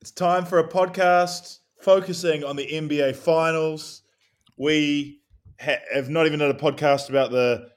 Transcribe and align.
It's 0.00 0.12
time 0.12 0.44
for 0.44 0.60
a 0.60 0.68
podcast 0.68 1.58
focusing 1.80 2.44
on 2.44 2.54
the 2.54 2.66
NBA 2.66 3.16
Finals. 3.16 4.02
We 4.56 5.22
ha- 5.60 5.82
have 5.92 6.08
not 6.08 6.26
even 6.26 6.38
done 6.38 6.52
a 6.52 6.54
podcast 6.54 7.10
about 7.10 7.32
the 7.32 7.68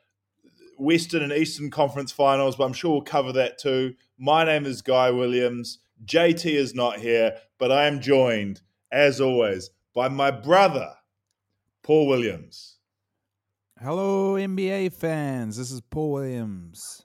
Western 0.77 1.23
and 1.23 1.33
Eastern 1.33 1.71
Conference 1.71 2.11
Finals, 2.11 2.55
but 2.55 2.65
I'm 2.65 2.73
sure 2.73 2.91
we'll 2.91 3.01
cover 3.01 3.31
that 3.33 3.57
too. 3.57 3.95
My 4.19 4.43
name 4.43 4.67
is 4.67 4.83
Guy 4.83 5.09
Williams. 5.09 5.79
JT 6.05 6.45
is 6.45 6.75
not 6.75 6.99
here, 6.99 7.37
but 7.57 7.71
I 7.71 7.87
am 7.87 7.99
joined, 7.99 8.61
as 8.91 9.19
always, 9.19 9.71
by 9.95 10.07
my 10.07 10.29
brother, 10.29 10.93
Paul 11.81 12.07
Williams. 12.07 12.77
Hello, 13.79 14.35
NBA 14.35 14.93
fans. 14.93 15.57
This 15.57 15.71
is 15.71 15.81
Paul 15.81 16.11
Williams. 16.11 17.01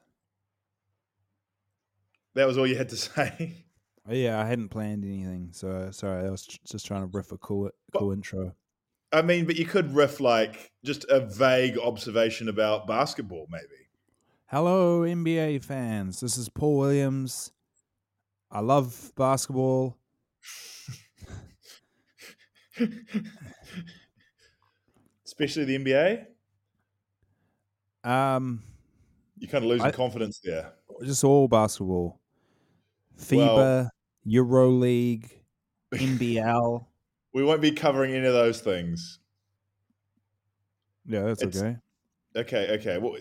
That 2.35 2.46
was 2.46 2.59
all 2.59 2.67
you 2.67 2.77
had 2.77 2.91
to 2.91 2.96
say. 2.98 3.66
Oh, 4.09 4.12
yeah, 4.14 4.41
I 4.41 4.45
hadn't 4.46 4.68
planned 4.68 5.04
anything, 5.04 5.48
so 5.52 5.91
sorry. 5.91 6.27
I 6.27 6.30
was 6.30 6.46
just 6.46 6.87
trying 6.87 7.01
to 7.02 7.06
riff 7.09 7.33
a 7.33 7.38
cool, 7.38 7.70
cool 7.96 8.12
intro. 8.12 8.55
I 9.12 9.23
mean, 9.23 9.46
but 9.46 9.56
you 9.56 9.65
could 9.65 9.95
riff 9.95 10.20
like 10.20 10.70
just 10.84 11.05
a 11.09 11.20
vague 11.20 11.77
observation 11.79 12.48
about 12.48 12.87
basketball, 12.87 13.46
maybe. 13.51 13.66
Hello, 14.46 15.01
NBA 15.01 15.65
fans. 15.65 16.20
This 16.20 16.37
is 16.38 16.48
Paul 16.48 16.79
Williams. 16.79 17.51
I 18.51 18.60
love 18.60 19.12
basketball. 19.16 19.96
Especially 25.24 25.65
the 25.65 25.79
NBA. 25.79 26.27
Um, 28.04 28.62
You're 29.38 29.51
kind 29.51 29.65
of 29.65 29.70
losing 29.70 29.87
I- 29.87 29.91
confidence 29.91 30.41
there. 30.43 30.73
just 31.02 31.24
all 31.24 31.48
basketball. 31.48 32.20
FIBA, 33.18 33.37
Well- 33.57 33.91
EuroLeague, 34.27 35.30
NBL. 35.95 36.85
We 37.35 37.45
won't 37.45 37.60
be 37.60 37.71
covering 37.71 38.15
any 38.15 38.27
of 38.27 38.33
those 38.33 38.63
things. 38.63 39.18
Yeah, 41.05 41.24
that's 41.24 41.43
It's- 41.43 41.63
okay. 41.63 41.77
Okay, 42.35 42.74
okay. 42.79 42.96
Well, 42.99 43.16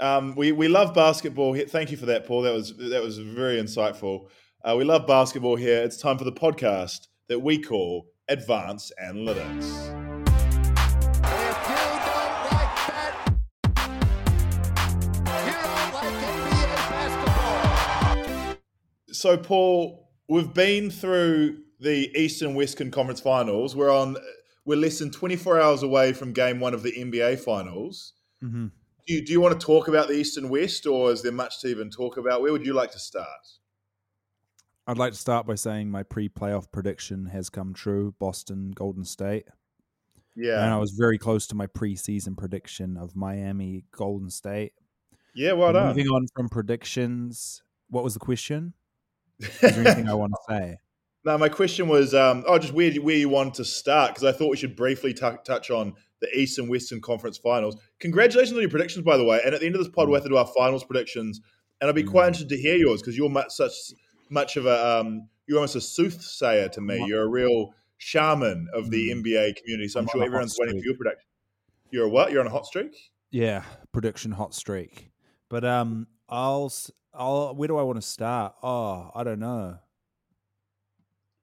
um, 0.00 0.34
we 0.34 0.52
we 0.52 0.66
love 0.68 0.94
basketball. 0.94 1.52
here. 1.52 1.66
Thank 1.66 1.90
you 1.90 1.98
for 1.98 2.06
that, 2.06 2.26
Paul. 2.26 2.40
That 2.40 2.54
was 2.54 2.74
that 2.76 3.02
was 3.02 3.18
very 3.18 3.60
insightful. 3.60 4.28
Uh, 4.64 4.74
we 4.78 4.84
love 4.84 5.06
basketball 5.06 5.56
here. 5.56 5.82
It's 5.82 5.98
time 5.98 6.16
for 6.16 6.24
the 6.24 6.32
podcast 6.32 7.08
that 7.28 7.38
we 7.38 7.58
call 7.58 8.06
Advanced 8.28 8.92
Analytics. 9.02 9.66
If 9.66 11.58
you 11.68 11.76
don't 12.06 12.40
like 12.50 12.74
that, 12.88 13.12
you 15.46 15.52
don't 15.52 15.92
like 15.94 16.14
NBA 16.24 16.64
basketball. 16.90 18.56
So, 19.12 19.36
Paul, 19.36 20.03
we've 20.28 20.52
been 20.54 20.90
through 20.90 21.58
the 21.80 22.10
Eastern 22.18 22.54
Western 22.54 22.90
Conference 22.90 23.20
Finals. 23.20 23.74
We're 23.76 23.94
on. 23.94 24.16
We're 24.66 24.78
less 24.78 24.98
than 24.98 25.10
24 25.10 25.60
hours 25.60 25.82
away 25.82 26.14
from 26.14 26.32
Game 26.32 26.58
One 26.58 26.72
of 26.72 26.82
the 26.82 26.92
NBA 26.92 27.40
Finals. 27.40 28.14
hmm 28.40 28.68
Do 29.06 29.14
you, 29.14 29.24
do 29.24 29.32
you 29.32 29.40
want 29.40 29.58
to 29.60 29.66
talk 29.66 29.88
about 29.88 30.08
the 30.08 30.14
East 30.14 30.38
and 30.38 30.48
West, 30.48 30.86
or 30.86 31.12
is 31.12 31.22
there 31.22 31.32
much 31.32 31.60
to 31.60 31.68
even 31.68 31.90
talk 31.90 32.16
about? 32.16 32.40
Where 32.40 32.50
would 32.52 32.64
you 32.64 32.72
like 32.72 32.90
to 32.92 32.98
start? 32.98 33.28
I'd 34.86 34.98
like 34.98 35.12
to 35.12 35.18
start 35.18 35.46
by 35.46 35.54
saying 35.54 35.90
my 35.90 36.02
pre-playoff 36.02 36.70
prediction 36.72 37.26
has 37.26 37.48
come 37.50 37.72
true. 37.74 38.14
Boston, 38.18 38.70
Golden 38.70 39.04
State. 39.04 39.44
Yeah, 40.36 40.64
And 40.64 40.74
I 40.74 40.78
was 40.78 40.90
very 40.90 41.16
close 41.16 41.46
to 41.48 41.54
my 41.54 41.66
preseason 41.66 42.36
prediction 42.36 42.96
of 42.96 43.14
Miami, 43.14 43.84
Golden 43.92 44.30
State. 44.30 44.72
yeah. 45.34 45.52
Well 45.52 45.72
done. 45.72 45.88
Moving 45.88 46.08
on 46.08 46.26
from 46.34 46.48
predictions, 46.48 47.62
what 47.88 48.02
was 48.02 48.14
the 48.14 48.20
question? 48.20 48.74
Is 49.40 49.60
there 49.60 49.72
anything 49.86 50.08
I 50.08 50.14
want 50.14 50.32
to 50.32 50.38
say? 50.54 50.76
No, 51.26 51.38
my 51.38 51.48
question 51.48 51.88
was, 51.88 52.12
um, 52.12 52.44
oh, 52.46 52.58
just 52.58 52.74
where 52.74 52.92
where 52.96 53.16
you 53.16 53.30
want 53.30 53.54
to 53.54 53.64
start 53.64 54.10
because 54.10 54.24
I 54.24 54.32
thought 54.36 54.50
we 54.50 54.58
should 54.58 54.76
briefly 54.76 55.14
tou 55.14 55.38
touch 55.42 55.70
on 55.70 55.94
the 56.20 56.28
East 56.38 56.58
and 56.58 56.68
Western 56.68 57.00
Conference 57.00 57.38
Finals. 57.38 57.78
Congratulations 57.98 58.54
on 58.54 58.60
your 58.60 58.68
predictions, 58.68 59.06
by 59.06 59.16
the 59.16 59.24
way. 59.24 59.40
And 59.42 59.54
at 59.54 59.60
the 59.60 59.66
end 59.66 59.74
of 59.74 59.80
this 59.80 59.88
pod, 59.88 60.06
we'll 60.06 60.16
have 60.16 60.24
to 60.24 60.28
do 60.28 60.36
our 60.36 60.46
finals 60.54 60.84
predictions, 60.84 61.40
and 61.80 61.88
I'd 61.88 61.94
be 61.94 62.02
quite 62.02 62.24
Mm. 62.24 62.26
interested 62.26 62.50
to 62.50 62.58
hear 62.60 62.76
yours 62.76 63.00
because 63.00 63.16
you're 63.16 63.30
much, 63.30 63.52
such 63.52 63.72
much 64.28 64.58
of 64.58 64.66
a 64.66 64.98
um, 65.00 65.30
you're 65.46 65.56
almost 65.56 65.76
a 65.76 65.80
soothsayer 65.80 66.68
to 66.68 66.82
me. 66.82 67.02
You're 67.06 67.22
a 67.22 67.28
real 67.28 67.72
shaman 67.96 68.68
of 68.74 68.90
the 68.90 69.08
Mm. 69.08 69.22
NBA 69.24 69.56
community. 69.56 69.88
So 69.88 70.00
I'm, 70.00 70.04
I'm 70.04 70.08
sure 70.12 70.24
everyone's 70.24 70.54
waiting 70.60 70.78
for 70.78 70.84
your 70.84 70.94
prediction. 70.94 71.26
You're 71.90 72.04
a 72.04 72.10
what? 72.10 72.32
You're 72.32 72.42
on 72.42 72.46
a 72.48 72.50
hot 72.50 72.66
streak. 72.66 72.94
Yeah, 73.30 73.62
prediction 73.92 74.32
hot 74.32 74.52
streak. 74.52 75.10
But 75.48 75.64
um, 75.64 76.06
I'll 76.28 76.70
s- 77.14 77.18
I'll 77.18 77.54
where 77.54 77.68
do 77.68 77.76
I 77.76 77.82
want 77.82 77.96
to 77.96 78.02
start? 78.06 78.54
Oh, 78.62 79.10
I 79.14 79.24
don't 79.24 79.40
know. 79.40 79.78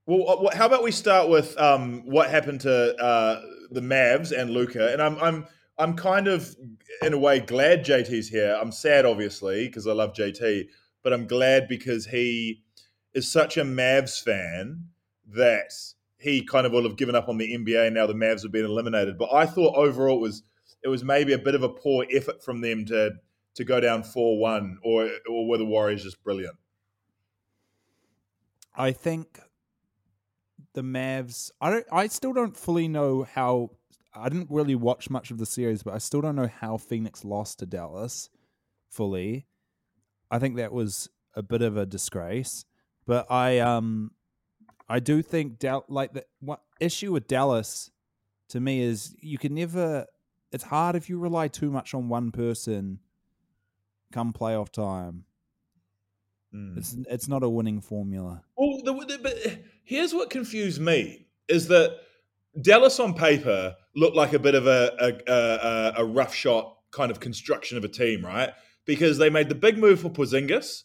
Well, 0.07 0.47
uh, 0.47 0.55
how 0.55 0.65
about 0.65 0.83
we 0.83 0.91
start 0.91 1.29
with 1.29 1.57
um, 1.59 2.01
what 2.05 2.29
happened 2.29 2.61
to 2.61 2.95
uh, 2.97 3.41
the 3.69 3.81
Mavs 3.81 4.37
and 4.37 4.49
Luka? 4.49 4.91
And 4.91 5.01
I'm, 5.01 5.17
I'm, 5.19 5.47
I'm 5.77 5.95
kind 5.95 6.27
of, 6.27 6.55
in 7.03 7.13
a 7.13 7.17
way, 7.17 7.39
glad 7.39 7.85
JT's 7.85 8.27
here. 8.27 8.57
I'm 8.59 8.71
sad, 8.71 9.05
obviously, 9.05 9.67
because 9.67 9.87
I 9.87 9.93
love 9.93 10.13
JT, 10.13 10.67
but 11.03 11.13
I'm 11.13 11.27
glad 11.27 11.67
because 11.67 12.07
he 12.07 12.63
is 13.13 13.31
such 13.31 13.57
a 13.57 13.63
Mavs 13.63 14.21
fan 14.21 14.85
that 15.27 15.71
he 16.17 16.43
kind 16.43 16.65
of 16.65 16.71
will 16.73 16.83
have 16.83 16.97
given 16.97 17.15
up 17.15 17.29
on 17.29 17.37
the 17.37 17.53
NBA 17.55 17.93
now 17.93 18.07
the 18.07 18.13
Mavs 18.13 18.43
have 18.43 18.51
been 18.51 18.65
eliminated. 18.65 19.17
But 19.17 19.33
I 19.33 19.45
thought 19.45 19.75
overall 19.75 20.17
it 20.17 20.21
was, 20.21 20.43
it 20.83 20.87
was 20.89 21.03
maybe 21.03 21.33
a 21.33 21.37
bit 21.39 21.55
of 21.55 21.63
a 21.63 21.69
poor 21.69 22.05
effort 22.11 22.43
from 22.43 22.61
them 22.61 22.85
to 22.85 23.11
to 23.55 23.63
go 23.63 23.79
down 23.79 24.03
four 24.03 24.39
one, 24.39 24.77
or 24.83 25.09
or 25.29 25.47
were 25.47 25.57
the 25.57 25.65
Warriors 25.65 26.03
just 26.03 26.23
brilliant? 26.23 26.55
I 28.75 28.91
think 28.91 29.39
the 30.73 30.81
Mavs. 30.81 31.51
I 31.59 31.69
don't. 31.69 31.85
I 31.91 32.07
still 32.07 32.33
don't 32.33 32.55
fully 32.55 32.87
know 32.87 33.23
how. 33.23 33.71
I 34.13 34.29
didn't 34.29 34.51
really 34.51 34.75
watch 34.75 35.09
much 35.09 35.31
of 35.31 35.37
the 35.37 35.45
series, 35.45 35.83
but 35.83 35.93
I 35.93 35.97
still 35.97 36.21
don't 36.21 36.35
know 36.35 36.49
how 36.59 36.77
Phoenix 36.77 37.23
lost 37.23 37.59
to 37.59 37.65
Dallas 37.65 38.29
fully. 38.89 39.47
I 40.29 40.39
think 40.39 40.57
that 40.57 40.73
was 40.73 41.09
a 41.35 41.41
bit 41.41 41.61
of 41.61 41.77
a 41.77 41.85
disgrace, 41.85 42.65
but 43.05 43.29
I 43.31 43.59
um, 43.59 44.11
I 44.89 44.99
do 44.99 45.21
think 45.21 45.59
Dal- 45.59 45.85
like 45.87 46.13
the 46.13 46.25
what 46.39 46.61
issue 46.79 47.13
with 47.13 47.27
Dallas 47.27 47.91
to 48.49 48.59
me 48.59 48.81
is 48.81 49.15
you 49.21 49.37
can 49.37 49.55
never. 49.55 50.05
It's 50.51 50.65
hard 50.65 50.97
if 50.97 51.09
you 51.09 51.17
rely 51.17 51.47
too 51.47 51.71
much 51.71 51.93
on 51.93 52.09
one 52.09 52.31
person. 52.31 52.99
Come 54.11 54.33
playoff 54.33 54.69
time, 54.71 55.25
Mm. 56.53 56.77
it's 56.77 56.95
it's 57.09 57.27
not 57.29 57.43
a 57.43 57.49
winning 57.49 57.79
formula. 57.79 58.43
Well, 58.57 58.81
the, 58.83 58.93
the, 59.05 59.19
but 59.23 59.37
here's 59.85 60.13
what 60.13 60.29
confused 60.29 60.81
me 60.81 61.27
is 61.47 61.67
that 61.69 61.97
Dallas 62.61 62.99
on 62.99 63.13
paper 63.13 63.75
looked 63.95 64.17
like 64.17 64.33
a 64.33 64.39
bit 64.39 64.55
of 64.55 64.67
a, 64.67 64.91
a, 64.99 65.31
a, 65.31 66.03
a 66.03 66.05
rough 66.05 66.35
shot 66.35 66.77
kind 66.91 67.09
of 67.09 67.21
construction 67.21 67.77
of 67.77 67.85
a 67.85 67.87
team, 67.87 68.25
right? 68.25 68.49
Because 68.83 69.17
they 69.17 69.29
made 69.29 69.47
the 69.47 69.55
big 69.55 69.77
move 69.77 70.01
for 70.01 70.09
Porzingis, 70.09 70.83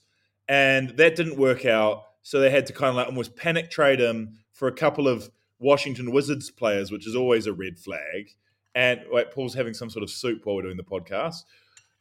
and 0.49 0.91
that 0.91 1.17
didn't 1.17 1.37
work 1.37 1.65
out. 1.65 2.05
So 2.23 2.39
they 2.39 2.51
had 2.51 2.67
to 2.67 2.73
kind 2.73 2.91
of 2.91 2.95
like 2.97 3.07
almost 3.09 3.35
panic 3.35 3.69
trade 3.71 3.99
him 4.01 4.39
for 4.53 4.69
a 4.69 4.73
couple 4.73 5.09
of 5.09 5.29
Washington 5.59 6.13
Wizards 6.13 6.49
players, 6.51 6.93
which 6.93 7.09
is 7.09 7.17
always 7.17 7.47
a 7.49 7.53
red 7.53 7.77
flag. 7.79 8.31
And 8.77 9.01
wait, 9.11 9.33
Paul's 9.33 9.55
having 9.55 9.75
some 9.75 9.91
sort 9.91 10.03
of 10.05 10.11
soup 10.11 10.43
while 10.45 10.55
we're 10.55 10.63
doing 10.63 10.77
the 10.77 10.85
podcast. 10.85 11.43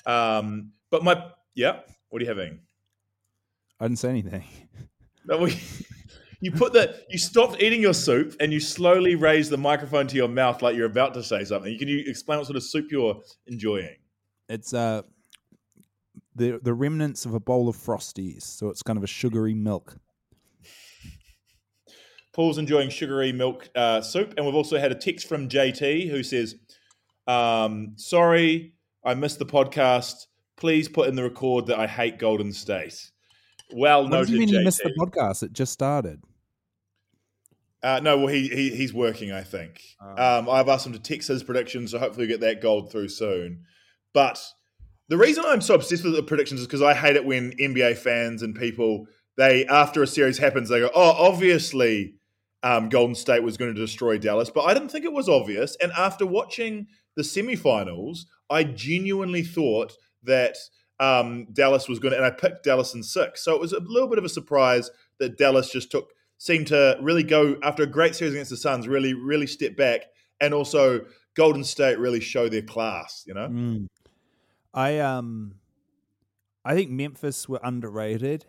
Um, 0.05 0.71
but 0.95 1.03
my 1.03 1.25
yeah, 1.55 1.79
what 2.07 2.21
are 2.21 2.23
you 2.23 2.29
having? 2.29 2.59
I 3.81 3.85
didn't 3.85 3.99
say 3.99 4.09
anything. 4.09 4.45
No, 5.25 5.45
you 6.39 6.51
put 6.53 6.71
the 6.71 7.03
you 7.09 7.17
stopped 7.17 7.61
eating 7.61 7.81
your 7.81 7.93
soup 7.93 8.33
and 8.39 8.53
you 8.53 8.61
slowly 8.61 9.15
raised 9.15 9.51
the 9.51 9.57
microphone 9.57 10.07
to 10.07 10.15
your 10.15 10.29
mouth 10.29 10.61
like 10.61 10.73
you're 10.73 10.85
about 10.85 11.13
to 11.15 11.23
say 11.23 11.43
something. 11.43 11.77
Can 11.77 11.89
you 11.89 12.01
explain 12.07 12.39
what 12.39 12.47
sort 12.47 12.55
of 12.55 12.63
soup 12.63 12.91
you're 12.91 13.21
enjoying? 13.47 13.97
It's 14.47 14.73
uh 14.73 15.01
the 16.33 16.61
the 16.63 16.73
remnants 16.73 17.25
of 17.25 17.33
a 17.33 17.41
bowl 17.41 17.67
of 17.67 17.75
frosties, 17.75 18.43
so 18.43 18.69
it's 18.69 18.81
kind 18.81 18.95
of 18.95 19.03
a 19.03 19.07
sugary 19.07 19.53
milk. 19.53 19.97
Paul's 22.31 22.57
enjoying 22.57 22.89
sugary 22.89 23.33
milk 23.33 23.69
uh, 23.75 23.99
soup, 23.99 24.33
and 24.37 24.45
we've 24.45 24.55
also 24.55 24.77
had 24.77 24.93
a 24.93 24.95
text 24.95 25.27
from 25.27 25.49
JT 25.49 26.09
who 26.09 26.23
says, 26.23 26.55
um, 27.27 27.95
"Sorry, 27.97 28.75
I 29.03 29.13
missed 29.13 29.39
the 29.39 29.45
podcast. 29.45 30.27
Please 30.57 30.87
put 30.87 31.07
in 31.09 31.15
the 31.15 31.23
record 31.23 31.67
that 31.67 31.79
I 31.79 31.87
hate 31.87 32.19
Golden 32.19 32.51
State." 32.53 33.11
Well 33.73 34.03
What 34.03 34.11
noted, 34.11 34.27
do 34.27 34.33
you 34.33 34.39
mean 34.39 34.49
JT. 34.49 34.51
you 34.53 34.63
missed 34.63 34.81
the 34.83 34.93
podcast? 34.99 35.43
It 35.43 35.53
just 35.53 35.73
started. 35.73 36.21
Uh, 37.81 37.99
no, 38.01 38.17
well, 38.17 38.27
he, 38.27 38.47
he 38.47 38.75
he's 38.75 38.93
working. 38.93 39.31
I 39.31 39.43
think. 39.43 39.81
Ah. 40.01 40.39
Um, 40.39 40.49
I've 40.49 40.69
asked 40.69 40.87
him 40.87 40.93
to 40.93 40.99
text 40.99 41.27
his 41.27 41.43
predictions, 41.43 41.91
so 41.91 41.99
hopefully 41.99 42.25
we 42.25 42.31
get 42.31 42.39
that 42.41 42.61
gold 42.61 42.91
through 42.91 43.09
soon. 43.09 43.65
But 44.13 44.43
the 45.07 45.17
reason 45.17 45.43
I'm 45.45 45.61
so 45.61 45.75
obsessed 45.75 46.03
with 46.03 46.15
the 46.15 46.23
predictions 46.23 46.61
is 46.61 46.67
because 46.67 46.81
I 46.81 46.93
hate 46.93 47.15
it 47.15 47.25
when 47.25 47.51
NBA 47.51 47.97
fans 47.97 48.41
and 48.41 48.55
people 48.55 49.05
they 49.37 49.65
after 49.67 50.01
a 50.01 50.07
series 50.07 50.37
happens 50.37 50.69
they 50.69 50.79
go, 50.79 50.89
"Oh, 50.95 51.11
obviously, 51.11 52.15
um, 52.63 52.89
Golden 52.89 53.15
State 53.15 53.43
was 53.43 53.57
going 53.57 53.73
to 53.73 53.79
destroy 53.79 54.17
Dallas," 54.17 54.49
but 54.49 54.63
I 54.63 54.73
didn't 54.73 54.89
think 54.89 55.05
it 55.05 55.13
was 55.13 55.29
obvious. 55.29 55.75
And 55.81 55.91
after 55.91 56.25
watching 56.25 56.87
the 57.15 57.21
semifinals, 57.21 58.21
I 58.49 58.63
genuinely 58.63 59.43
thought 59.43 59.93
that 60.25 60.57
um, 60.99 61.47
Dallas 61.53 61.87
was 61.87 61.99
going 61.99 62.11
to, 62.11 62.17
and 62.17 62.25
I 62.25 62.31
picked 62.31 62.63
Dallas 62.63 62.93
in 62.93 63.03
six. 63.03 63.43
So 63.43 63.53
it 63.53 63.59
was 63.61 63.73
a 63.73 63.79
little 63.79 64.07
bit 64.07 64.17
of 64.17 64.25
a 64.25 64.29
surprise 64.29 64.89
that 65.19 65.37
Dallas 65.37 65.69
just 65.71 65.91
took 65.91 66.09
seemed 66.37 66.67
to 66.67 66.97
really 67.01 67.23
go 67.23 67.55
after 67.63 67.83
a 67.83 67.87
great 67.87 68.13
series 68.15 68.33
against 68.33 68.51
the 68.51 68.57
Suns, 68.57 68.87
really, 68.87 69.13
really 69.13 69.47
step 69.47 69.75
back, 69.77 70.01
and 70.41 70.53
also 70.53 71.05
Golden 71.35 71.63
State 71.63 71.97
really 71.99 72.19
show 72.19 72.49
their 72.49 72.61
class. 72.61 73.23
You 73.25 73.33
know, 73.33 73.47
Mm. 73.47 73.87
I 74.73 74.99
um, 74.99 75.55
I 76.65 76.73
think 76.75 76.91
Memphis 76.91 77.47
were 77.47 77.59
underrated, 77.63 78.45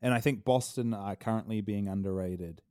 and 0.00 0.14
I 0.14 0.20
think 0.20 0.44
Boston 0.44 0.94
are 0.94 1.16
currently 1.16 1.60
being 1.60 1.88
underrated. 1.88 2.62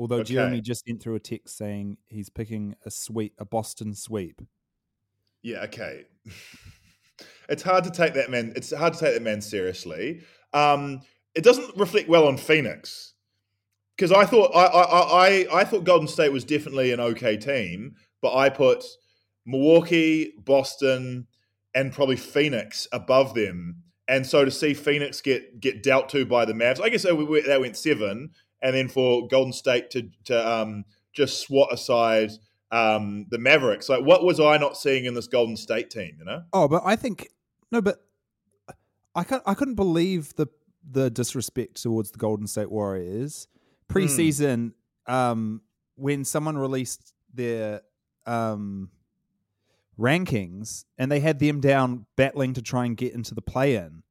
Although 0.00 0.16
Okay. 0.16 0.34
Jeremy 0.34 0.60
just 0.60 0.84
sent 0.86 1.02
through 1.02 1.16
a 1.16 1.20
text 1.20 1.56
saying 1.56 1.98
he's 2.06 2.30
picking 2.30 2.74
a 2.86 2.90
sweep, 2.90 3.34
a 3.38 3.44
Boston 3.44 3.94
sweep. 3.94 4.40
yeah, 5.42 5.62
okay. 5.64 6.04
it's 7.48 7.62
hard 7.62 7.84
to 7.84 7.90
take 7.90 8.14
that 8.14 8.30
man. 8.30 8.52
It's 8.56 8.72
hard 8.74 8.94
to 8.94 8.98
take 8.98 9.14
that 9.14 9.22
man 9.22 9.40
seriously. 9.40 10.22
Um, 10.52 11.00
it 11.34 11.44
doesn't 11.44 11.76
reflect 11.76 12.08
well 12.08 12.26
on 12.26 12.36
Phoenix 12.36 13.14
because 13.96 14.12
I 14.12 14.24
thought 14.24 14.54
I, 14.54 14.64
I 14.64 15.26
I 15.28 15.60
I 15.60 15.64
thought 15.64 15.84
Golden 15.84 16.08
State 16.08 16.32
was 16.32 16.44
definitely 16.44 16.92
an 16.92 17.00
okay 17.00 17.36
team, 17.36 17.96
but 18.22 18.34
I 18.34 18.48
put 18.48 18.84
Milwaukee, 19.46 20.34
Boston, 20.38 21.26
and 21.74 21.92
probably 21.92 22.16
Phoenix 22.16 22.86
above 22.92 23.34
them. 23.34 23.82
And 24.06 24.26
so 24.26 24.44
to 24.44 24.50
see 24.50 24.74
Phoenix 24.74 25.20
get 25.20 25.60
get 25.60 25.82
dealt 25.82 26.08
to 26.10 26.24
by 26.24 26.44
the 26.44 26.52
Mavs, 26.54 26.80
I 26.80 26.88
guess 26.88 27.02
they, 27.02 27.12
went- 27.12 27.76
seven, 27.76 28.30
and 28.62 28.74
then 28.74 28.88
for 28.88 29.26
Golden 29.28 29.52
State 29.52 29.90
to 29.90 30.08
to 30.24 30.48
um, 30.48 30.84
just 31.12 31.40
swat 31.40 31.72
aside 31.72 32.30
um, 32.70 33.26
the 33.30 33.38
Mavericks, 33.38 33.88
like 33.88 34.04
what 34.04 34.24
was 34.24 34.38
I 34.40 34.56
not 34.58 34.76
seeing 34.76 35.04
in 35.06 35.14
this 35.14 35.26
Golden 35.26 35.56
State 35.56 35.90
team? 35.90 36.16
You 36.18 36.24
know, 36.24 36.42
Oh, 36.52 36.68
but 36.68 36.82
I 36.84 36.96
think 36.96 37.28
no, 37.72 37.80
but 37.80 37.96
I 39.14 39.24
can't. 39.24 39.42
I 39.46 39.54
couldn't 39.54 39.74
believe 39.76 40.34
the 40.36 40.46
the 40.90 41.10
disrespect 41.10 41.82
towards 41.82 42.10
the 42.10 42.18
Golden 42.18 42.46
State 42.46 42.70
Warriors 42.70 43.48
preseason. 43.88 44.72
Um, 45.06 45.62
when 45.96 46.24
someone 46.24 46.56
released 46.58 47.14
their 47.34 47.80
um 48.26 48.90
rankings 49.98 50.84
and 50.96 51.10
they 51.10 51.20
had 51.20 51.38
them 51.38 51.60
down 51.60 52.06
battling 52.16 52.54
to 52.54 52.62
try 52.62 52.84
and 52.84 52.96
get 52.96 53.14
into 53.14 53.34
the 53.34 53.42
play-in, 53.42 54.02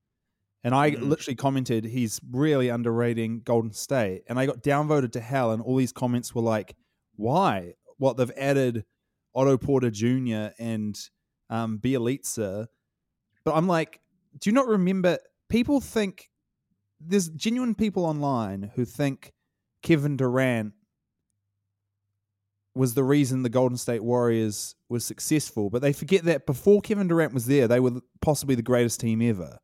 and 0.64 0.76
I 0.76 0.92
Mhm. 0.92 1.02
literally 1.08 1.36
commented 1.36 1.86
he's 1.86 2.20
really 2.30 2.70
underrating 2.70 3.42
Golden 3.42 3.72
State, 3.72 4.24
and 4.28 4.38
I 4.38 4.46
got 4.46 4.62
downvoted 4.64 5.12
to 5.14 5.22
hell, 5.22 5.52
and 5.52 5.62
all 5.62 5.76
these 5.78 5.94
comments 5.94 6.36
were 6.36 6.42
like, 6.42 6.76
"Why? 7.16 7.76
What 7.98 8.18
they've 8.18 8.32
added 8.38 8.86
Otto 9.34 9.58
Porter 9.58 9.90
Jr. 9.90 10.54
and 10.60 10.98
um, 11.50 11.80
Bjelica." 11.80 12.68
But 13.44 13.56
I'm 13.56 13.68
like, 13.68 14.02
do 14.40 14.50
you 14.50 14.54
not 14.54 14.68
remember? 14.68 15.20
People 15.50 15.80
think 15.80 16.30
there's 17.00 17.30
genuine 17.30 17.76
people 17.76 18.06
online 18.06 18.72
who 18.76 18.86
think 18.86 19.34
Kevin 19.82 20.18
Durant 20.18 20.74
was 22.76 22.94
the 22.94 23.04
reason 23.04 23.44
the 23.44 23.50
Golden 23.50 23.78
State 23.78 24.04
Warriors 24.04 24.76
was 24.90 25.04
successful, 25.04 25.70
but 25.70 25.82
they 25.82 25.94
forget 25.94 26.24
that 26.26 26.46
before 26.46 26.82
Kevin 26.82 27.08
Durant 27.08 27.34
was 27.34 27.48
there, 27.48 27.68
they 27.68 27.80
were 27.80 28.02
possibly 28.22 28.56
the 28.56 28.62
greatest 28.62 29.00
team 29.00 29.22
ever. 29.22 29.58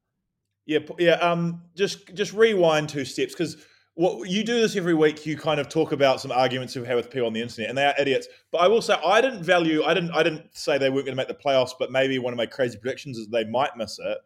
Yeah, 0.65 0.79
yeah. 0.97 1.15
Um, 1.15 1.61
just 1.75 2.13
just 2.13 2.33
rewind 2.33 2.89
two 2.89 3.05
steps 3.05 3.33
because 3.33 3.57
what 3.95 4.29
you 4.29 4.43
do 4.43 4.59
this 4.59 4.75
every 4.75 4.93
week. 4.93 5.25
You 5.25 5.37
kind 5.37 5.59
of 5.59 5.69
talk 5.69 5.91
about 5.91 6.19
some 6.19 6.31
arguments 6.31 6.75
you've 6.75 6.87
had 6.87 6.95
with 6.95 7.09
people 7.09 7.27
on 7.27 7.33
the 7.33 7.41
internet, 7.41 7.69
and 7.69 7.77
they 7.77 7.85
are 7.85 7.93
idiots. 7.99 8.27
But 8.51 8.59
I 8.59 8.67
will 8.67 8.81
say, 8.81 8.95
I 9.05 9.21
didn't 9.21 9.43
value. 9.43 9.83
I 9.83 9.93
didn't. 9.93 10.11
I 10.11 10.23
didn't 10.23 10.55
say 10.55 10.77
they 10.77 10.89
weren't 10.89 11.05
going 11.05 11.15
to 11.15 11.21
make 11.21 11.27
the 11.27 11.33
playoffs, 11.33 11.71
but 11.77 11.91
maybe 11.91 12.19
one 12.19 12.33
of 12.33 12.37
my 12.37 12.45
crazy 12.45 12.77
predictions 12.77 13.17
is 13.17 13.27
they 13.27 13.45
might 13.45 13.77
miss 13.77 13.99
it. 13.99 14.17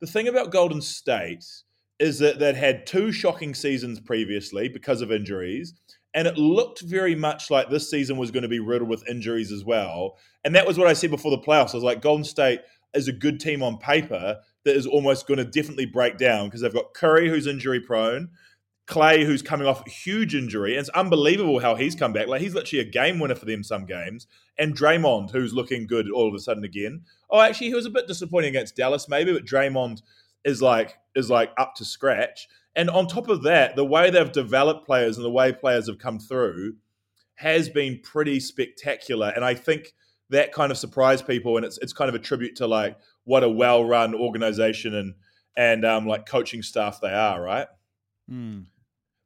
The 0.00 0.06
thing 0.06 0.28
about 0.28 0.52
Golden 0.52 0.80
State 0.80 1.44
is 1.98 2.18
that 2.18 2.38
they'd 2.38 2.56
had 2.56 2.86
two 2.86 3.12
shocking 3.12 3.54
seasons 3.54 4.00
previously 4.00 4.68
because 4.68 5.00
of 5.00 5.10
injuries, 5.10 5.74
and 6.14 6.28
it 6.28 6.38
looked 6.38 6.80
very 6.82 7.14
much 7.14 7.50
like 7.50 7.70
this 7.70 7.90
season 7.90 8.16
was 8.16 8.30
going 8.30 8.42
to 8.42 8.48
be 8.48 8.60
riddled 8.60 8.90
with 8.90 9.08
injuries 9.08 9.50
as 9.50 9.64
well. 9.64 10.18
And 10.44 10.54
that 10.54 10.66
was 10.66 10.78
what 10.78 10.88
I 10.88 10.92
said 10.92 11.10
before 11.10 11.30
the 11.30 11.38
playoffs. 11.38 11.70
I 11.70 11.78
was 11.78 11.84
like, 11.84 12.02
Golden 12.02 12.24
State 12.24 12.60
is 12.94 13.08
a 13.08 13.12
good 13.12 13.40
team 13.40 13.62
on 13.62 13.78
paper 13.78 14.38
that 14.64 14.76
is 14.76 14.86
almost 14.86 15.26
going 15.26 15.38
to 15.38 15.44
definitely 15.44 15.86
break 15.86 16.16
down 16.16 16.46
because 16.46 16.60
they've 16.60 16.72
got 16.72 16.94
Curry, 16.94 17.28
who's 17.28 17.46
injury 17.46 17.80
prone, 17.80 18.30
Klay, 18.86 19.24
who's 19.24 19.42
coming 19.42 19.66
off 19.66 19.86
a 19.86 19.90
huge 19.90 20.34
injury. 20.34 20.72
And 20.72 20.80
it's 20.80 20.88
unbelievable 20.90 21.60
how 21.60 21.74
he's 21.74 21.94
come 21.94 22.12
back. 22.12 22.26
Like 22.26 22.42
he's 22.42 22.54
literally 22.54 22.86
a 22.86 22.90
game 22.90 23.18
winner 23.18 23.34
for 23.34 23.46
them 23.46 23.62
some 23.62 23.86
games. 23.86 24.26
And 24.58 24.76
Draymond, 24.76 25.30
who's 25.30 25.54
looking 25.54 25.86
good 25.86 26.10
all 26.10 26.28
of 26.28 26.34
a 26.34 26.38
sudden 26.38 26.64
again. 26.64 27.02
Oh, 27.30 27.40
actually, 27.40 27.68
he 27.68 27.74
was 27.74 27.86
a 27.86 27.90
bit 27.90 28.06
disappointing 28.06 28.50
against 28.50 28.76
Dallas, 28.76 29.08
maybe, 29.08 29.32
but 29.32 29.46
Draymond 29.46 30.02
is 30.44 30.60
like 30.60 30.96
is 31.14 31.30
like 31.30 31.52
up 31.56 31.74
to 31.76 31.84
scratch. 31.84 32.46
And 32.76 32.90
on 32.90 33.06
top 33.06 33.28
of 33.28 33.42
that, 33.44 33.76
the 33.76 33.84
way 33.84 34.10
they've 34.10 34.30
developed 34.30 34.84
players 34.84 35.16
and 35.16 35.24
the 35.24 35.30
way 35.30 35.52
players 35.52 35.86
have 35.86 35.98
come 35.98 36.18
through 36.18 36.74
has 37.36 37.68
been 37.68 38.00
pretty 38.02 38.40
spectacular. 38.40 39.32
And 39.34 39.44
I 39.44 39.54
think 39.54 39.94
that 40.30 40.52
kind 40.52 40.70
of 40.70 40.78
surprised 40.78 41.26
people, 41.26 41.56
and 41.56 41.64
it's 41.64 41.78
it's 41.78 41.92
kind 41.92 42.08
of 42.08 42.14
a 42.14 42.18
tribute 42.18 42.56
to 42.56 42.66
like 42.66 42.98
what 43.24 43.44
a 43.44 43.48
well 43.48 43.84
run 43.84 44.14
organization 44.14 44.94
and 44.94 45.14
and 45.56 45.84
um, 45.84 46.06
like 46.06 46.26
coaching 46.26 46.62
staff 46.62 47.00
they 47.00 47.12
are, 47.12 47.40
right? 47.40 47.68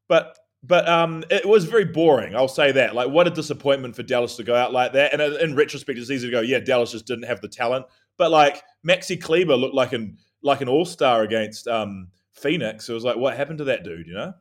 But 0.08 0.38
but 0.62 0.88
um, 0.88 1.24
it 1.30 1.46
was 1.46 1.66
very 1.66 1.84
boring. 1.84 2.34
I'll 2.34 2.48
say 2.48 2.72
that. 2.72 2.94
Like, 2.94 3.10
what 3.10 3.28
a 3.28 3.30
disappointment 3.30 3.94
for 3.94 4.02
Dallas 4.02 4.36
to 4.36 4.42
go 4.42 4.56
out 4.56 4.72
like 4.72 4.92
that. 4.94 5.12
And 5.12 5.22
in 5.22 5.54
retrospect, 5.54 5.98
it's 5.98 6.10
easy 6.10 6.26
to 6.26 6.32
go, 6.32 6.40
yeah, 6.40 6.58
Dallas 6.58 6.90
just 6.90 7.06
didn't 7.06 7.24
have 7.24 7.40
the 7.40 7.48
talent. 7.48 7.86
But 8.16 8.32
like 8.32 8.62
Maxi 8.86 9.20
Kleber 9.20 9.54
looked 9.54 9.74
like 9.74 9.92
an 9.92 10.18
like 10.42 10.60
an 10.60 10.68
all 10.68 10.84
star 10.84 11.22
against 11.22 11.68
um, 11.68 12.08
Phoenix. 12.32 12.88
It 12.88 12.92
was 12.92 13.04
like, 13.04 13.16
what 13.16 13.36
happened 13.36 13.58
to 13.58 13.64
that 13.64 13.84
dude? 13.84 14.06
You 14.06 14.14
know. 14.14 14.34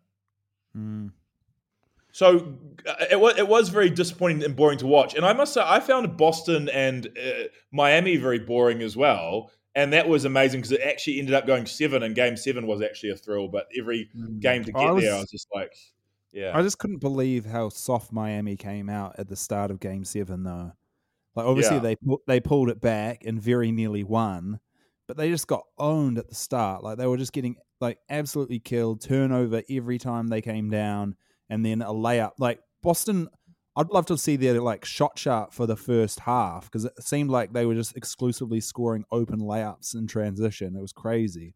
Mm. 0.75 1.11
So 2.11 2.55
uh, 2.87 3.05
it 3.11 3.19
was 3.19 3.37
it 3.37 3.47
was 3.47 3.69
very 3.69 3.91
disappointing 3.91 4.43
and 4.43 4.55
boring 4.55 4.79
to 4.79 4.87
watch. 4.87 5.13
And 5.13 5.23
I 5.23 5.33
must 5.33 5.53
say, 5.53 5.61
I 5.63 5.79
found 5.79 6.17
Boston 6.17 6.67
and 6.69 7.07
uh, 7.07 7.43
Miami 7.71 8.17
very 8.17 8.39
boring 8.39 8.81
as 8.81 8.97
well. 8.97 9.51
And 9.77 9.94
that 9.94 10.09
was 10.09 10.25
amazing 10.25 10.62
because 10.62 10.71
it 10.71 10.81
actually 10.81 11.19
ended 11.19 11.35
up 11.35 11.45
going 11.45 11.68
seven, 11.68 12.01
and 12.01 12.15
Game 12.15 12.35
Seven 12.35 12.65
was 12.65 12.81
actually 12.81 13.12
a 13.12 13.15
thrill. 13.15 13.47
But 13.47 13.68
every 13.77 14.09
mm. 14.18 14.39
game 14.39 14.63
to 14.63 14.71
I 14.75 14.85
get 14.85 14.94
was- 14.94 15.03
there, 15.03 15.13
I 15.13 15.19
was 15.19 15.29
just 15.29 15.47
like, 15.53 15.71
yeah, 16.31 16.51
I 16.57 16.63
just 16.63 16.79
couldn't 16.79 16.97
believe 16.97 17.45
how 17.45 17.69
soft 17.69 18.12
Miami 18.12 18.57
came 18.57 18.89
out 18.89 19.19
at 19.19 19.29
the 19.29 19.35
start 19.35 19.69
of 19.69 19.79
Game 19.79 20.03
Seven, 20.03 20.44
though. 20.44 20.71
Like 21.35 21.45
obviously 21.45 21.75
Yeah. 21.75 21.81
they 21.81 21.95
they 22.25 22.39
pulled 22.39 22.69
it 22.69 22.81
back 22.81 23.24
and 23.24 23.39
very 23.39 23.71
nearly 23.71 24.03
won, 24.03 24.59
but 25.07 25.15
they 25.15 25.29
just 25.29 25.45
got 25.45 25.65
owned 25.77 26.18
at 26.18 26.27
the 26.27 26.35
start. 26.35 26.83
Like 26.83 26.97
they 26.97 27.06
were 27.06 27.18
just 27.18 27.31
getting 27.31 27.57
like 27.79 28.00
absolutely 28.09 28.57
killed, 28.57 29.01
turnover 29.01 29.62
every 29.69 30.00
time 30.00 30.29
they 30.29 30.41
came 30.41 30.71
down, 30.71 31.15
and 31.51 31.63
then 31.63 31.83
a 31.83 31.94
layup. 31.94 32.31
Like 32.39 32.62
Boston, 32.81 33.27
I'd 33.77 33.89
love 33.89 34.07
to 34.07 34.17
see 34.17 34.36
their 34.36 34.60
like 34.60 34.84
shot 34.84 35.15
chart 35.15 35.53
for 35.53 35.67
the 35.67 35.77
first 35.77 36.22
half 36.22 36.65
because 36.65 36.86
it 36.86 37.01
seemed 37.03 37.29
like 37.29 37.53
they 37.53 37.65
were 37.65 37.75
just 37.75 37.96
exclusively 37.96 38.60
scoring 38.60 39.05
open 39.12 39.39
layups 39.39 39.93
in 39.93 40.07
transition. 40.07 40.75
It 40.75 40.81
was 40.81 40.91
crazy. 40.91 41.53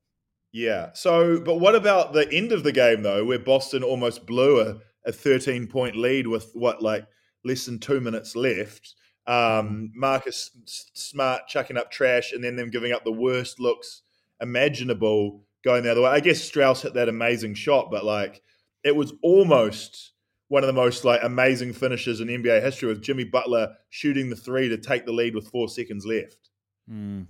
yeah. 0.53 0.91
So, 0.93 1.39
but 1.39 1.55
what 1.55 1.75
about 1.75 2.13
the 2.13 2.31
end 2.31 2.51
of 2.51 2.63
the 2.63 2.71
game 2.71 3.01
though, 3.01 3.25
where 3.25 3.39
Boston 3.39 3.83
almost 3.83 4.25
blew 4.27 4.61
a, 4.61 4.77
a 5.05 5.11
thirteen 5.11 5.65
point 5.67 5.95
lead 5.95 6.27
with 6.27 6.51
what 6.53 6.81
like 6.81 7.05
less 7.43 7.65
than 7.65 7.79
two 7.79 7.99
minutes 7.99 8.35
left? 8.35 8.93
Um, 9.27 9.91
Marcus 9.95 10.51
Smart 10.93 11.47
chucking 11.47 11.77
up 11.77 11.89
trash, 11.91 12.33
and 12.33 12.43
then 12.43 12.55
them 12.55 12.69
giving 12.69 12.91
up 12.91 13.03
the 13.03 13.11
worst 13.11 13.59
looks 13.59 14.03
imaginable 14.39 15.43
going 15.63 15.83
the 15.83 15.91
other 15.91 16.01
way. 16.01 16.09
I 16.09 16.19
guess 16.19 16.41
Strus 16.41 16.81
hit 16.81 16.93
that 16.95 17.09
amazing 17.09 17.53
shot, 17.55 17.89
but 17.91 18.03
like 18.05 18.41
it 18.83 18.95
was 18.95 19.13
almost 19.23 20.11
one 20.51 20.63
of 20.63 20.67
the 20.67 20.73
most 20.73 21.05
like 21.05 21.23
amazing 21.23 21.71
finishes 21.71 22.19
in 22.19 22.27
NBA 22.27 22.61
history 22.61 22.89
with 22.89 23.01
Jimmy 23.01 23.23
Butler 23.23 23.73
shooting 23.89 24.29
the 24.29 24.35
three 24.35 24.67
to 24.67 24.77
take 24.77 25.05
the 25.05 25.13
lead 25.13 25.33
with 25.33 25.47
four 25.47 25.69
seconds 25.69 26.05
left. 26.05 26.49
Mm. 26.91 27.27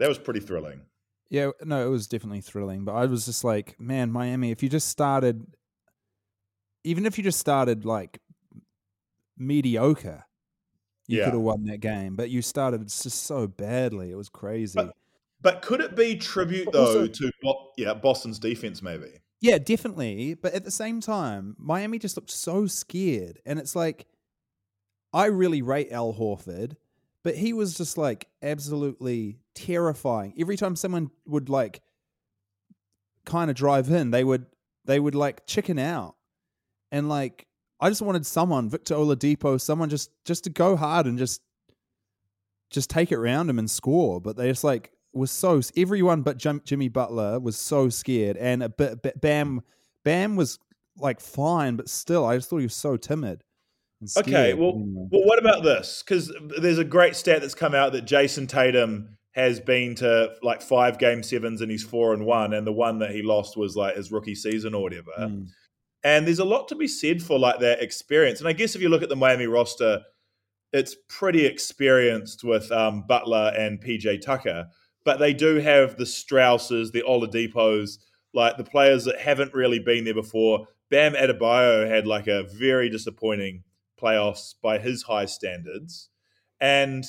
That 0.00 0.08
was 0.08 0.18
pretty 0.18 0.40
thrilling. 0.40 0.80
Yeah, 1.30 1.50
no, 1.62 1.86
it 1.86 1.90
was 1.90 2.08
definitely 2.08 2.40
thrilling, 2.40 2.84
but 2.84 2.94
I 2.96 3.06
was 3.06 3.24
just 3.26 3.44
like, 3.44 3.78
man, 3.78 4.10
Miami, 4.10 4.50
if 4.50 4.64
you 4.64 4.68
just 4.68 4.88
started, 4.88 5.46
even 6.82 7.06
if 7.06 7.18
you 7.18 7.22
just 7.22 7.38
started 7.38 7.84
like 7.84 8.18
mediocre, 9.36 10.24
you 11.06 11.18
Yeah. 11.18 11.26
could 11.26 11.34
have 11.34 11.42
won 11.42 11.62
that 11.66 11.78
game. 11.78 12.16
But 12.16 12.30
you 12.30 12.42
started 12.42 12.80
just 12.88 13.10
so 13.22 13.46
badly; 13.46 14.10
it 14.10 14.16
was 14.16 14.28
crazy. 14.28 14.74
But- 14.74 14.96
But 15.40 15.62
could 15.62 15.80
it 15.80 15.94
be 15.94 16.16
tribute 16.16 16.72
though 16.72 16.86
also- 16.86 17.06
to 17.06 17.30
yeah 17.76 17.94
Boston's 17.94 18.40
defense? 18.40 18.82
Maybe. 18.82 19.20
Yeah, 19.40 19.58
definitely. 19.58 20.34
But 20.34 20.54
at 20.54 20.64
the 20.64 20.70
same 20.70 21.00
time, 21.00 21.56
Miami 21.58 21.98
just 21.98 22.16
looked 22.16 22.30
so 22.30 22.66
scared, 22.66 23.40
and 23.46 23.58
it's 23.58 23.76
like, 23.76 24.06
I 25.12 25.26
really 25.26 25.62
rate 25.62 25.88
Al 25.90 26.12
Horford, 26.12 26.76
but 27.22 27.36
he 27.36 27.52
was 27.52 27.74
just 27.74 27.96
like 27.96 28.28
absolutely 28.42 29.38
terrifying. 29.54 30.34
Every 30.38 30.56
time 30.56 30.76
someone 30.76 31.10
would 31.26 31.48
like 31.48 31.80
kind 33.24 33.50
of 33.50 33.56
drive 33.56 33.90
in, 33.90 34.10
they 34.10 34.24
would 34.24 34.46
they 34.84 35.00
would 35.00 35.14
like 35.14 35.46
chicken 35.46 35.78
out. 35.78 36.16
And 36.90 37.08
like 37.08 37.46
I 37.80 37.88
just 37.88 38.02
wanted 38.02 38.26
someone, 38.26 38.68
Victor 38.68 38.94
Oladipo, 38.94 39.60
someone 39.60 39.88
just 39.88 40.10
just 40.24 40.44
to 40.44 40.50
go 40.50 40.76
hard 40.76 41.06
and 41.06 41.18
just 41.18 41.40
just 42.70 42.90
take 42.90 43.12
it 43.12 43.16
around 43.16 43.48
him 43.48 43.58
and 43.58 43.70
score. 43.70 44.20
But 44.20 44.36
they 44.36 44.48
just 44.48 44.64
like 44.64 44.92
was 45.18 45.30
so 45.30 45.60
everyone 45.76 46.22
but 46.22 46.38
Jim, 46.38 46.62
Jimmy 46.64 46.88
Butler 46.88 47.38
was 47.38 47.56
so 47.56 47.88
scared, 47.88 48.36
and 48.36 48.62
a 48.62 48.68
bit, 48.68 49.02
bit 49.02 49.20
Bam 49.20 49.62
Bam 50.04 50.36
was 50.36 50.58
like 50.96 51.20
fine, 51.20 51.76
but 51.76 51.88
still, 51.88 52.24
I 52.24 52.36
just 52.36 52.50
thought 52.50 52.58
he 52.58 52.66
was 52.66 52.74
so 52.74 52.96
timid. 52.96 53.44
Okay, 54.16 54.54
well, 54.54 54.74
Anyway. 54.74 55.08
well, 55.10 55.24
what 55.24 55.38
about 55.38 55.64
this? 55.64 56.04
Because 56.04 56.32
there's 56.60 56.78
a 56.78 56.84
great 56.84 57.16
stat 57.16 57.40
that's 57.40 57.54
come 57.54 57.74
out 57.74 57.92
that 57.92 58.04
Jayson 58.04 58.46
Tatum 58.46 59.16
has 59.32 59.60
been 59.60 59.94
to 59.96 60.34
like 60.42 60.62
five 60.62 60.98
game 60.98 61.22
sevens 61.22 61.60
and 61.60 61.70
he's 61.70 61.82
four 61.82 62.14
and 62.14 62.24
one, 62.24 62.54
and 62.54 62.66
the 62.66 62.72
one 62.72 63.00
that 63.00 63.10
he 63.10 63.22
lost 63.22 63.56
was 63.56 63.76
like 63.76 63.96
his 63.96 64.12
rookie 64.12 64.34
season 64.34 64.74
or 64.74 64.82
whatever. 64.82 65.10
Mm. 65.18 65.48
And 66.04 66.26
there's 66.26 66.38
a 66.38 66.44
lot 66.44 66.68
to 66.68 66.76
be 66.76 66.86
said 66.86 67.22
for 67.22 67.38
like 67.38 67.58
that 67.58 67.82
experience. 67.82 68.38
And 68.38 68.48
I 68.48 68.52
guess 68.52 68.76
if 68.76 68.82
you 68.82 68.88
look 68.88 69.02
at 69.02 69.08
the 69.08 69.16
Miami 69.16 69.46
roster, 69.46 70.00
it's 70.72 70.94
pretty 71.08 71.44
experienced 71.44 72.44
with 72.44 72.70
um, 72.70 73.04
Butler 73.08 73.52
and 73.56 73.80
PJ 73.80 74.22
Tucker, 74.22 74.66
but 75.08 75.18
they 75.18 75.32
do 75.32 75.54
have 75.54 75.96
the 75.96 76.04
Struses, 76.04 76.92
the 76.92 77.02
Oladipos, 77.02 77.96
like 78.34 78.58
the 78.58 78.62
players 78.62 79.06
that 79.06 79.18
haven't 79.18 79.54
really 79.54 79.78
been 79.78 80.04
there 80.04 80.12
before. 80.12 80.66
Bam 80.90 81.14
Adebayo 81.14 81.88
had 81.88 82.06
like 82.06 82.26
a 82.26 82.42
very 82.42 82.90
disappointing 82.90 83.64
playoffs 83.98 84.52
by 84.62 84.76
his 84.76 85.04
high 85.04 85.24
standards, 85.24 86.10
and 86.60 87.06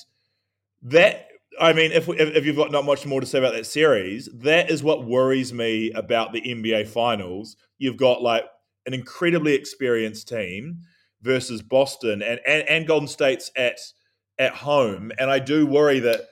that 0.82 1.28
I 1.60 1.74
mean, 1.74 1.92
if, 1.92 2.08
if 2.08 2.46
you've 2.46 2.56
got 2.56 2.72
not 2.72 2.86
much 2.86 3.06
more 3.06 3.20
to 3.20 3.28
say 3.28 3.38
about 3.38 3.52
that 3.52 3.66
series, 3.66 4.30
that 4.34 4.72
is 4.72 4.82
what 4.82 5.04
worries 5.04 5.52
me 5.52 5.92
about 5.92 6.32
the 6.32 6.42
NBA 6.42 6.88
Finals. 6.88 7.58
You've 7.80 7.98
got 7.98 8.22
like 8.22 8.46
an 8.86 8.94
incredibly 8.94 9.56
experienced 9.56 10.30
team 10.30 10.84
versus 11.22 11.62
Boston 11.62 12.22
and, 12.22 12.40
and, 12.48 12.66
and 12.70 12.88
Golden 12.88 13.10
State's 13.10 13.52
at 13.58 13.78
at 14.38 14.54
home, 14.54 15.12
and 15.20 15.30
I 15.30 15.40
do 15.40 15.68
worry 15.68 16.00
that 16.00 16.30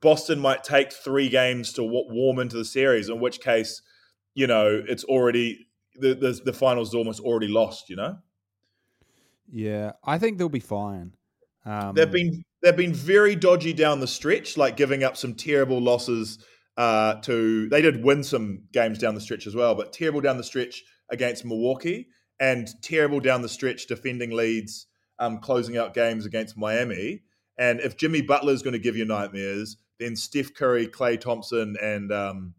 Boston 0.00 0.38
might 0.38 0.64
take 0.64 0.92
three 0.92 1.28
games 1.28 1.72
to 1.74 1.82
warm 1.82 2.38
into 2.38 2.56
the 2.56 2.64
series. 2.64 3.08
In 3.08 3.20
which 3.20 3.40
case, 3.40 3.82
you 4.34 4.46
know, 4.46 4.82
it's 4.86 5.04
already 5.04 5.66
the 5.94 6.14
the, 6.14 6.40
the 6.44 6.52
finals 6.52 6.94
almost 6.94 7.20
already 7.20 7.48
lost. 7.48 7.88
You 7.88 7.96
know, 7.96 8.18
Yeah, 9.50 9.92
I 10.04 10.18
think 10.18 10.38
they'll 10.38 10.48
be 10.48 10.60
fine. 10.60 11.14
Um, 11.64 11.94
they've 11.94 12.10
been 12.10 12.44
they've 12.62 12.76
been 12.76 12.94
very 12.94 13.34
dodgy 13.34 13.72
down 13.72 14.00
the 14.00 14.06
stretch, 14.06 14.56
like 14.56 14.76
giving 14.76 15.04
up 15.04 15.16
some 15.16 15.34
terrible 15.34 15.80
losses. 15.80 16.38
Uh, 16.76 17.14
to 17.22 17.70
they 17.70 17.80
did 17.80 18.04
win 18.04 18.22
some 18.22 18.62
games 18.72 18.98
down 18.98 19.14
the 19.14 19.20
stretch 19.20 19.46
as 19.46 19.54
well, 19.54 19.74
but 19.74 19.94
terrible 19.94 20.20
down 20.20 20.36
the 20.36 20.44
stretch 20.44 20.84
against 21.10 21.44
Milwaukee 21.44 22.08
and 22.38 22.68
terrible 22.82 23.20
down 23.20 23.40
the 23.40 23.48
stretch 23.48 23.86
defending 23.86 24.30
leads, 24.30 24.86
um, 25.18 25.38
closing 25.38 25.78
out 25.78 25.94
games 25.94 26.26
against 26.26 26.56
Miami. 26.56 27.22
And 27.58 27.80
if 27.80 27.96
Jimmy 27.96 28.20
Butler 28.20 28.52
is 28.52 28.62
going 28.62 28.72
to 28.72 28.78
give 28.78 28.96
you 28.96 29.04
nightmares, 29.04 29.78
then 29.98 30.14
Steph 30.14 30.52
Curry, 30.54 30.86
Klay 30.86 31.18
Thompson, 31.18 31.76
and 31.82 32.12
um, 32.12 32.54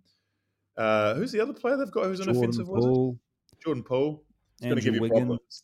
uh, 0.75 1.13
who's 1.15 1.31
the 1.31 1.39
other 1.39 1.53
player 1.53 1.77
they've 1.77 1.91
got 1.91 2.05
who's 2.05 2.19
an 2.19 2.29
offensive 2.29 2.67
wizard? 2.67 2.93
Poole, 2.93 3.19
Jordan 3.63 3.83
Poole. 3.83 4.23
It's 4.57 4.65
going 4.65 4.77
to 4.77 4.81
give 4.81 4.95
you 4.95 5.01
Wiggins. 5.01 5.19
problems. 5.19 5.63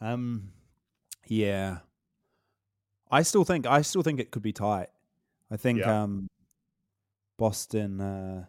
Um, 0.00 0.52
yeah, 1.26 1.78
I 3.10 3.22
still 3.22 3.44
think 3.44 3.66
I 3.66 3.82
still 3.82 4.02
think 4.02 4.20
it 4.20 4.30
could 4.30 4.42
be 4.42 4.52
tight. 4.52 4.88
I 5.50 5.56
think 5.56 5.80
Yeah. 5.80 6.02
um, 6.02 6.28
Boston 7.38 8.00
uh, 8.00 8.44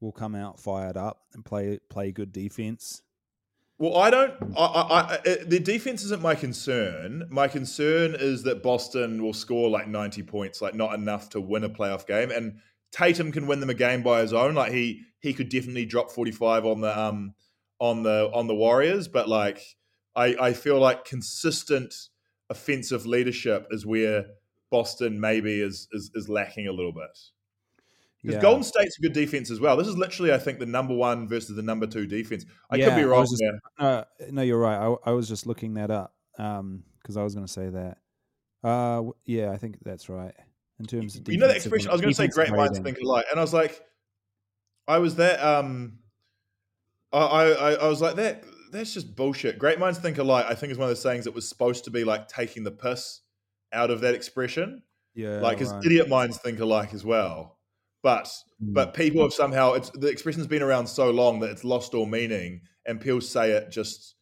will 0.00 0.12
come 0.12 0.34
out 0.34 0.60
fired 0.60 0.96
up 0.96 1.24
and 1.32 1.44
play 1.44 1.80
play 1.88 2.12
good 2.12 2.32
defense. 2.32 3.02
Well, 3.78 3.98
I 3.98 4.08
don't. 4.08 4.32
I, 4.56 4.64
I, 4.64 5.12
I, 5.12 5.36
the 5.44 5.60
defense 5.60 6.02
isn't 6.04 6.22
my 6.22 6.34
concern. 6.34 7.26
My 7.28 7.46
concern 7.46 8.16
is 8.18 8.42
that 8.44 8.62
Boston 8.62 9.22
will 9.22 9.34
score 9.34 9.68
like 9.68 9.86
ninety 9.86 10.22
points, 10.22 10.62
like 10.62 10.74
not 10.74 10.94
enough 10.94 11.28
to 11.30 11.40
win 11.40 11.62
a 11.62 11.68
playoff 11.68 12.06
game. 12.06 12.30
And 12.30 12.60
Tatum 12.90 13.32
can 13.32 13.46
win 13.46 13.60
them 13.60 13.68
a 13.68 13.74
game 13.74 14.02
by 14.02 14.22
his 14.22 14.32
own. 14.32 14.54
Like 14.54 14.72
he 14.72 15.02
he 15.20 15.34
could 15.34 15.50
definitely 15.50 15.84
drop 15.84 16.10
forty 16.10 16.32
five 16.32 16.64
on 16.64 16.80
the 16.80 16.98
um 16.98 17.34
on 17.78 18.02
the 18.02 18.30
on 18.32 18.46
the 18.46 18.54
Warriors. 18.54 19.08
But 19.08 19.28
like 19.28 19.60
I 20.14 20.34
I 20.40 20.52
feel 20.54 20.78
like 20.78 21.04
consistent 21.04 21.94
offensive 22.48 23.04
leadership 23.04 23.66
is 23.70 23.84
where 23.84 24.24
Boston 24.70 25.20
maybe 25.20 25.60
is 25.60 25.86
is, 25.92 26.10
is 26.14 26.30
lacking 26.30 26.66
a 26.66 26.72
little 26.72 26.92
bit. 26.92 27.18
Because 28.22 28.36
Yeah. 28.36 28.42
Golden 28.42 28.62
State's 28.64 28.98
a 28.98 29.02
good 29.02 29.12
defense 29.12 29.50
as 29.50 29.60
well. 29.60 29.76
This 29.76 29.86
is 29.86 29.96
literally, 29.96 30.32
I 30.32 30.38
think, 30.38 30.58
the 30.58 30.66
number 30.66 30.94
one 30.94 31.28
versus 31.28 31.54
the 31.54 31.62
number 31.62 31.86
two 31.86 32.06
defense. 32.06 32.44
I 32.70 32.78
could 32.78 32.96
be 32.96 33.04
wrong 33.04 33.24
just-. 33.24 33.42
Uh, 33.78 34.04
no, 34.30 34.42
you're 34.42 34.58
right. 34.58 34.76
I, 34.76 35.10
I 35.10 35.12
was 35.12 35.28
just 35.28 35.46
looking 35.46 35.74
that 35.74 35.90
up 35.90 36.14
because 36.36 37.16
I 37.16 37.22
was 37.22 37.34
going 37.34 37.46
to 37.46 37.52
say 37.52 37.68
that. 37.68 37.98
Uh, 38.64 39.10
yeah, 39.24 39.52
I 39.52 39.58
think 39.58 39.78
that's 39.84 40.08
right. 40.08 40.34
In 40.78 40.86
terms 40.86 41.16
of 41.16 41.28
you 41.28 41.38
know 41.38 41.46
that 41.46 41.56
expression. 41.56 41.88
I 41.88 41.92
was 41.92 42.00
going 42.00 42.12
to 42.12 42.16
say 42.16 42.28
great 42.28 42.50
minds 42.50 42.78
think 42.78 42.98
alike, 42.98 43.26
and 43.30 43.38
I 43.38 43.42
was 43.42 43.54
like, 43.54 43.80
I 44.88 44.98
was 44.98 45.16
that. 45.16 45.42
Um, 45.42 46.00
I, 47.12 47.18
I 47.18 47.48
I 47.50 47.72
I 47.74 47.88
was 47.88 48.02
like 48.02 48.16
that. 48.16 48.44
That's 48.72 48.92
just 48.92 49.14
bullshit. 49.16 49.58
Great 49.58 49.78
minds 49.78 49.98
think 49.98 50.18
alike. 50.18 50.46
I 50.48 50.54
think 50.54 50.72
is 50.72 50.78
one 50.78 50.84
of 50.84 50.90
those 50.90 51.02
sayings 51.02 51.24
that 51.24 51.34
was 51.34 51.48
supposed 51.48 51.84
to 51.84 51.90
be 51.90 52.04
like 52.04 52.28
taking 52.28 52.64
the 52.64 52.70
piss 52.70 53.20
out 53.72 53.90
of 53.90 54.00
that 54.00 54.14
expression. 54.14 54.82
Yeah, 55.14 55.40
like, 55.40 55.58
because 55.58 55.72
right. 55.72 55.84
idiot 55.84 56.08
minds 56.10 56.36
think 56.38 56.60
alike 56.60 56.92
as 56.92 57.04
well. 57.04 57.55
But 58.06 58.28
Mm. 58.62 58.72
but 58.72 58.94
people 58.94 59.20
have 59.22 59.32
somehow 59.34 59.72
it's 59.72 59.90
the 59.90 60.06
expression's 60.06 60.46
been 60.46 60.62
around 60.62 60.86
so 60.86 61.10
long 61.10 61.40
that 61.40 61.50
it's 61.50 61.64
lost 61.64 61.92
all 61.92 62.06
meaning, 62.06 62.60
and 62.86 63.00
people 63.00 63.20
say 63.20 63.50
it 63.50 63.70
just 63.70 64.14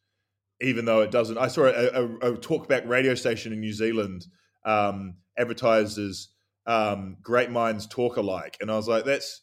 even 0.61 0.87
though 0.87 1.03
it 1.03 1.11
doesn't. 1.11 1.37
I 1.37 1.49
saw 1.49 1.64
a, 1.67 1.71
a, 1.71 2.33
a 2.33 2.37
talkback 2.38 2.88
radio 2.88 3.14
station 3.14 3.53
in 3.53 3.61
New 3.61 3.73
Zealand 3.73 4.26
um, 4.64 5.17
advertised 5.37 5.99
as 5.99 6.29
um, 6.67 7.19
"Great 7.23 7.50
minds 7.50 7.87
talk 7.87 8.17
alike," 8.17 8.57
and 8.61 8.71
I 8.71 8.76
was 8.76 8.88
like, 8.88 9.05
"That's 9.05 9.43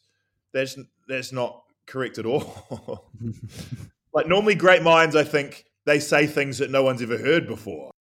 that's 0.52 0.76
that's 1.08 1.32
not 1.32 1.62
correct 1.86 2.18
at 2.18 2.26
all." 2.26 3.10
like 4.12 4.26
normally, 4.26 4.56
great 4.56 4.82
minds, 4.82 5.14
I 5.16 5.24
think 5.24 5.64
they 5.86 6.00
say 6.00 6.26
things 6.26 6.58
that 6.58 6.70
no 6.70 6.82
one's 6.82 7.00
ever 7.00 7.16
heard 7.16 7.46
before. 7.46 7.92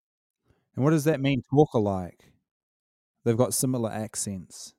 and 0.76 0.84
what 0.84 0.92
does 0.92 1.04
that 1.06 1.22
mean? 1.22 1.44
Talk 1.54 1.74
alike. 1.76 2.34
They've 3.24 3.38
got 3.38 3.54
similar 3.54 3.92
accents. 3.92 4.74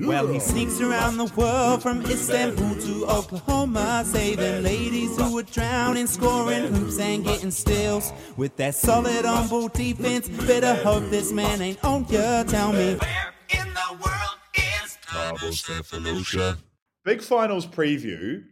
Well, 0.00 0.26
he 0.26 0.40
sneaks 0.40 0.80
around 0.80 1.18
the 1.18 1.32
world 1.36 1.82
from 1.82 2.02
Istanbul 2.02 2.74
to 2.80 3.06
Oklahoma, 3.06 4.02
saving 4.04 4.62
ladies 4.62 5.16
who 5.16 5.32
would 5.34 5.50
drowning, 5.50 6.06
scoring 6.06 6.72
hoops 6.74 6.98
and 6.98 7.24
getting 7.24 7.50
steals. 7.52 8.12
With 8.36 8.56
that 8.56 8.74
solid 8.74 9.24
on 9.24 9.48
ball 9.48 9.68
defense, 9.68 10.28
better 10.28 10.74
hope 10.82 11.08
this 11.10 11.32
man 11.32 11.62
ain't 11.62 11.84
on 11.84 12.06
ya. 12.08 12.42
Tell 12.42 12.72
me. 12.72 12.96
Where 12.96 13.34
in 13.50 13.68
the 13.68 13.98
world 14.02 14.38
is 14.54 14.98
Cabo 15.06 15.50
San 15.52 15.82
Felicia? 15.82 16.58
big 17.04 17.22
finals 17.22 17.66
preview. 17.66 18.42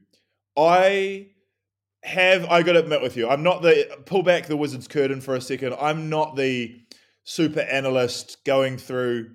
I 0.57 1.29
have 2.05 2.45
I 2.47 2.63
got 2.63 2.73
to 2.73 2.81
admit 2.81 3.03
with 3.03 3.17
you, 3.17 3.29
I'm 3.29 3.43
not 3.43 3.63
the 3.63 3.89
pull 4.07 4.23
back 4.23 4.47
the 4.47 4.57
wizard's 4.57 4.89
curtain 4.89 5.21
for 5.21 5.35
a 5.35 5.41
second. 5.41 5.75
I'm 5.81 6.09
not 6.09 6.37
the 6.37 6.79
super 7.25 7.61
analyst 7.61 8.45
going 8.45 8.77
through 8.77 9.31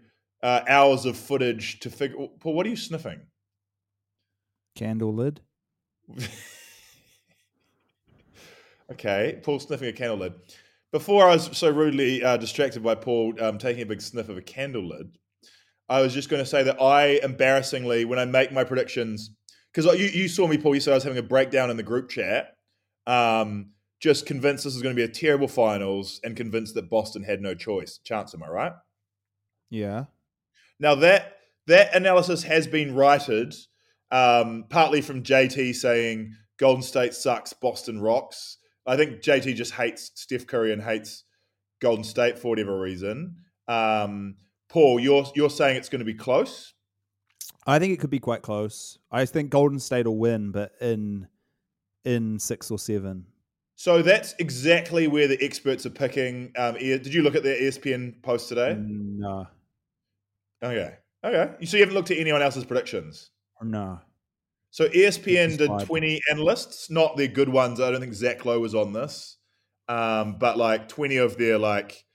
uh, 0.47 0.63
hours 0.69 1.05
of 1.05 1.17
footage 1.17 1.79
to 1.81 1.89
figure. 1.89 2.27
Paul, 2.39 2.53
what 2.53 2.65
are 2.65 2.69
you 2.69 2.77
sniffing? 2.77 3.21
Candle 4.75 5.13
lid. 5.13 5.41
Okay, 8.89 9.39
Paul 9.43 9.59
sniffing 9.59 9.89
a 9.89 9.93
candle 9.93 10.17
lid. 10.17 10.33
Before 10.93 11.27
I 11.27 11.33
was 11.33 11.57
so 11.57 11.69
rudely 11.69 12.23
uh, 12.23 12.37
distracted 12.37 12.81
by 12.81 12.95
Paul 12.95 13.33
um, 13.41 13.57
taking 13.57 13.83
a 13.83 13.85
big 13.85 14.01
sniff 14.01 14.29
of 14.29 14.37
a 14.37 14.41
candle 14.41 14.87
lid, 14.87 15.17
I 15.89 16.01
was 16.01 16.13
just 16.13 16.29
going 16.29 16.41
to 16.41 16.49
say 16.49 16.63
that 16.63 16.81
I 16.81 17.19
embarrassingly, 17.21 18.05
when 18.05 18.17
I 18.17 18.23
make 18.23 18.53
my 18.53 18.63
predictions, 18.63 19.31
because 19.73 19.99
you, 19.99 20.07
you 20.07 20.29
saw 20.29 20.47
me, 20.47 20.57
Paul, 20.57 20.73
you 20.73 20.79
said 20.79 20.91
I 20.91 20.95
was 20.95 21.03
having 21.03 21.19
a 21.19 21.23
breakdown 21.23 21.69
in 21.69 21.75
the 21.75 21.83
group 21.83 22.09
chat, 22.09 22.55
um, 23.05 23.71
just 23.99 24.25
convinced 24.25 24.63
this 24.63 24.75
is 24.75 24.81
going 24.81 24.95
to 24.95 24.99
be 24.99 25.03
a 25.03 25.13
terrible 25.13 25.49
finals 25.49 26.21
and 26.23 26.37
convinced 26.37 26.73
that 26.75 26.89
Boston 26.89 27.23
had 27.23 27.41
no 27.41 27.53
choice. 27.53 27.99
Chance, 28.05 28.33
am 28.35 28.43
I 28.43 28.47
right? 28.47 28.73
Yeah. 29.69 30.05
Now 30.79 30.95
that 30.95 31.37
that 31.67 31.95
analysis 31.95 32.43
has 32.43 32.67
been 32.67 32.95
righted, 32.95 33.53
um, 34.11 34.65
partly 34.69 35.01
from 35.01 35.23
JT 35.23 35.75
saying 35.75 36.33
Golden 36.57 36.81
State 36.81 37.13
sucks, 37.13 37.53
Boston 37.53 38.01
rocks. 38.01 38.57
I 38.85 38.95
think 38.95 39.21
JT 39.21 39.55
just 39.55 39.73
hates 39.73 40.11
Steph 40.15 40.47
Curry 40.47 40.71
and 40.71 40.81
hates 40.81 41.23
Golden 41.81 42.03
State 42.03 42.39
for 42.39 42.49
whatever 42.49 42.79
reason. 42.79 43.35
Um, 43.67 44.35
Paul, 44.69 44.99
you're 44.99 45.25
you're 45.35 45.49
saying 45.49 45.77
it's 45.77 45.89
going 45.89 45.99
to 45.99 46.05
be 46.05 46.13
close. 46.13 46.73
I 47.65 47.79
think 47.79 47.93
it 47.93 47.99
could 47.99 48.09
be 48.09 48.19
quite 48.19 48.41
close. 48.41 48.97
I 49.11 49.25
think 49.25 49.49
Golden 49.49 49.79
State 49.79 50.05
will 50.05 50.17
win, 50.17 50.51
but 50.51 50.71
in 50.79 51.27
in 52.05 52.39
six 52.39 52.71
or 52.71 52.79
seven. 52.79 53.25
So 53.75 54.01
that's 54.01 54.33
exactly 54.39 55.07
where 55.07 55.27
the 55.27 55.37
experts 55.43 55.85
are 55.85 55.91
picking. 55.91 56.51
Um, 56.57 56.75
did 56.75 57.13
you 57.13 57.21
look 57.21 57.35
at 57.35 57.43
their 57.43 57.59
ESPN 57.59 58.23
post 58.23 58.49
today? 58.49 58.75
No. 58.79 59.47
Okay, 60.63 60.95
okay. 61.23 61.65
So 61.65 61.77
you 61.77 61.83
haven't 61.83 61.95
looked 61.95 62.11
at 62.11 62.17
anyone 62.17 62.41
else's 62.41 62.65
predictions. 62.65 63.29
No. 63.61 63.99
So 64.71 64.87
ESPN 64.89 65.57
did 65.57 65.67
20 65.67 65.85
20 65.85 66.21
analysts, 66.31 66.89
not 66.89 67.17
their 67.17 67.27
good 67.27 67.49
ones. 67.49 67.79
I 67.79 67.89
don't 67.89 68.01
think 68.01 68.13
Zach 68.13 68.45
Lowe 68.45 68.59
was 68.59 68.75
on 68.75 68.93
this, 68.93 69.37
um, 69.87 70.37
but 70.39 70.57
like 70.57 70.87
20 70.89 71.17
of 71.17 71.37
their 71.37 71.57
like 71.57 72.05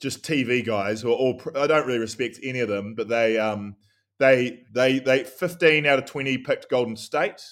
just 0.00 0.22
TV 0.22 0.64
guys 0.64 1.02
who 1.02 1.10
are 1.10 1.16
all. 1.16 1.40
I 1.56 1.66
don't 1.66 1.86
really 1.86 1.98
respect 1.98 2.38
any 2.42 2.60
of 2.60 2.68
them, 2.68 2.94
but 2.94 3.08
they 3.08 3.38
um, 3.38 3.76
they 4.18 4.62
they 4.72 4.98
they 4.98 5.24
15 5.24 5.86
out 5.86 5.98
of 5.98 6.06
20 6.06 6.38
picked 6.38 6.70
Golden 6.70 6.96
State, 6.96 7.42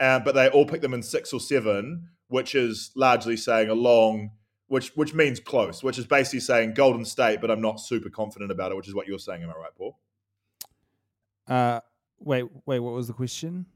uh, 0.00 0.20
but 0.20 0.34
they 0.34 0.48
all 0.48 0.66
picked 0.66 0.82
them 0.82 0.94
in 0.94 1.02
six 1.02 1.32
or 1.32 1.40
seven, 1.40 2.10
which 2.28 2.54
is 2.54 2.90
largely 2.94 3.36
saying 3.36 3.68
a 3.68 3.74
long, 3.74 4.30
which 4.68 4.90
which 4.96 5.14
means 5.14 5.40
close, 5.40 5.82
which 5.82 5.98
is 5.98 6.06
basically 6.06 6.40
saying 6.40 6.74
Golden 6.74 7.04
State, 7.04 7.40
but 7.40 7.50
I'm 7.50 7.60
not 7.60 7.80
super 7.80 8.10
confident 8.10 8.50
about 8.52 8.70
it, 8.72 8.76
which 8.76 8.88
is 8.88 8.94
what 8.94 9.06
you're 9.06 9.18
saying. 9.18 9.42
Am 9.42 9.50
I 9.50 9.54
right, 9.54 9.74
Paul? 9.76 9.98
Uh, 11.46 11.80
wait, 12.20 12.44
wait. 12.66 12.78
What 12.78 12.92
was 12.94 13.06
the 13.06 13.14
question? 13.14 13.66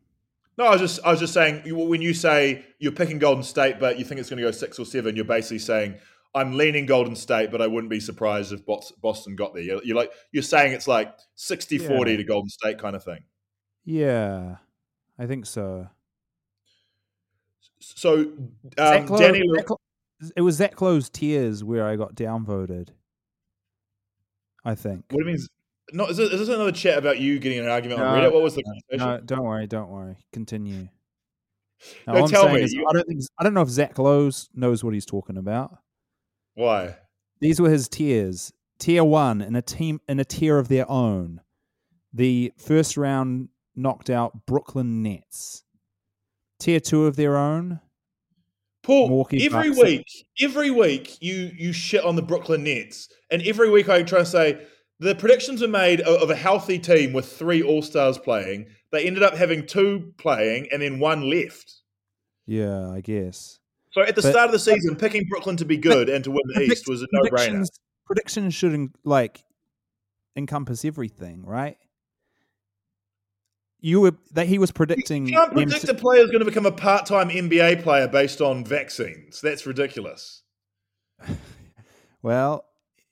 No, 0.58 0.64
I 0.66 0.72
was 0.72 0.80
just 0.82 1.00
I 1.04 1.11
was 1.11 1.20
just 1.20 1.32
saying 1.32 1.62
when 1.66 2.02
you 2.02 2.12
say 2.12 2.64
you're 2.78 2.92
picking 2.92 3.18
Golden 3.18 3.42
State, 3.42 3.80
but 3.80 3.99
you 3.99 4.04
think 4.04 4.20
it's 4.20 4.28
going 4.28 4.37
to 4.38 4.44
go 4.44 4.50
six 4.50 4.78
or 4.78 4.84
seven, 4.84 5.16
you're 5.16 5.25
basically 5.25 5.58
saying 5.61 5.94
I'm 6.34 6.56
leaning 6.58 6.84
Golden 6.87 7.16
State, 7.16 7.50
but 7.50 7.62
I 7.62 7.66
wouldn't 7.66 7.90
be 7.90 8.00
surprised 8.00 8.52
if 8.52 8.61
Boston 8.66 9.34
got 9.37 9.54
there. 9.54 9.62
You're, 9.62 9.82
you're 9.84 9.96
like 9.96 10.12
you're 10.30 10.42
saying 10.42 10.72
it's 10.72 10.87
like 10.88 11.14
60-40 11.38 12.11
Yeah. 12.11 12.16
to 12.18 12.25
Golden 12.25 12.49
State 12.50 12.78
kind 12.78 12.94
of 12.96 13.02
thing. 13.02 13.25
Yeah, 13.84 14.56
I 15.18 15.26
think 15.26 15.46
so. 15.46 15.88
So 17.80 18.14
um, 18.14 18.49
Zach 18.78 19.11
Lowe- 19.11 19.18
Danny, 19.18 19.42
Zach 19.56 19.66
it 20.37 20.43
was 20.43 20.57
Zach 20.57 20.81
Lowe's 20.81 21.09
tiers 21.09 21.64
where 21.64 21.87
I 21.87 21.97
got 21.97 22.14
downvoted. 22.14 22.91
I 24.64 24.75
think. 24.75 25.05
what 25.11 25.25
do 25.25 25.31
you 25.31 25.37
mean? 25.37 25.47
No, 25.93 26.07
is 26.07 26.17
this, 26.17 26.31
is 26.31 26.41
this 26.41 26.49
another 26.49 26.73
chat 26.73 26.97
about 26.99 27.19
you 27.19 27.38
getting 27.38 27.59
an 27.59 27.69
argument 27.69 28.00
on 28.00 28.17
No, 28.17 28.23
Reddit? 28.23 28.33
What 28.33 28.43
was 28.43 28.55
the 28.55 28.62
conversation? 28.62 29.07
No, 29.07 29.21
don't 29.21 29.45
worry, 29.45 29.67
don't 29.67 29.91
worry. 29.91 30.17
Continue. 30.33 30.88
No, 32.07 32.14
I'm 32.14 32.29
tell 32.29 32.49
me, 32.49 32.62
is, 32.62 32.73
you- 32.73 32.87
I 32.88 32.93
don't 32.93 33.07
think 33.07 33.21
I 33.38 33.45
don't 33.45 33.55
know 33.55 33.62
if 33.62 33.69
Zach 33.69 33.99
Lowe's 33.99 34.49
knows 34.55 34.85
what 34.85 34.95
he's 34.95 35.05
talking 35.07 35.37
about. 35.37 35.79
Why? 36.55 36.97
These 37.41 37.61
were 37.61 37.71
his 37.71 37.88
tiers. 37.88 38.52
Tier 38.79 39.05
one 39.05 39.41
in 39.43 39.57
a 39.57 39.62
team 39.62 40.00
in 40.09 40.21
a 40.21 40.25
tier 40.25 40.59
of 40.59 40.69
their 40.69 40.88
own. 40.91 41.41
The 42.12 42.52
first 42.57 42.97
round 42.97 43.49
knocked 43.75 44.11
out 44.11 44.47
Brooklyn 44.47 45.02
Nets. 45.02 45.64
Tier 46.59 46.79
two 46.79 47.07
of 47.07 47.17
their 47.17 47.37
own. 47.37 47.81
Paul, 48.83 49.09
Milwaukee 49.09 49.45
every 49.47 49.69
Bucks. 49.71 49.83
week, 49.83 50.07
every 50.41 50.71
week 50.71 51.17
you 51.21 51.51
you 51.57 51.73
shit 51.73 52.05
on 52.05 52.17
the 52.17 52.23
Brooklyn 52.23 52.65
Nets, 52.65 53.09
and 53.31 53.41
every 53.43 53.71
week 53.71 53.89
I 53.89 54.03
try 54.03 54.21
to 54.21 54.27
say 54.27 54.67
the 54.99 55.15
predictions 55.15 55.62
are 55.62 55.69
made 55.69 56.01
of, 56.03 56.23
of 56.23 56.31
a 56.31 56.35
healthy 56.37 56.79
team 56.79 57.12
with 57.12 57.31
three 57.31 57.62
All 57.62 57.83
Stars 57.83 58.19
playing. 58.19 58.67
They 58.91 59.07
ended 59.07 59.23
up 59.23 59.35
having 59.35 59.67
two 59.67 60.12
playing 60.19 60.69
and 60.73 60.83
then 60.83 60.99
one 60.99 61.29
left. 61.31 61.73
Yeah, 62.47 62.91
I 62.91 63.01
guess. 63.01 63.59
So 63.93 64.03
at 64.03 64.17
the 64.17 64.23
But- 64.23 64.31
start 64.31 64.47
of 64.47 64.53
the 64.53 64.59
season, 64.59 64.97
picking 64.97 65.25
Brooklyn 65.29 65.57
to 65.59 65.65
be 65.65 65.77
good 65.77 66.09
and 66.09 66.23
to 66.25 66.31
win 66.31 66.43
the 66.55 66.62
East 66.62 66.89
was 66.89 67.03
a 67.03 67.07
no 67.12 67.23
brainer. 67.31 67.67
predictions 68.07 68.55
shouldn't 68.55 68.97
like 69.05 69.45
encompass 70.37 70.85
everything, 70.85 71.45
right? 71.45 71.77
You 73.85 74.01
were 74.01 74.15
that 74.33 74.47
he 74.47 74.59
was 74.59 74.71
predicting. 74.71 75.27
You 75.27 75.33
can't 75.33 75.53
predict 75.53 75.89
a 75.89 75.95
player 75.95 76.23
is 76.23 76.31
going 76.31 76.39
to 76.39 76.45
become 76.45 76.67
a 76.67 76.73
part-time 76.73 77.31
NBA 77.31 77.83
player 77.83 78.07
based 78.07 78.41
on 78.41 78.65
vaccines. 78.65 79.41
That's 79.41 79.67
ridiculous. 79.67 80.45
well, 82.23 82.65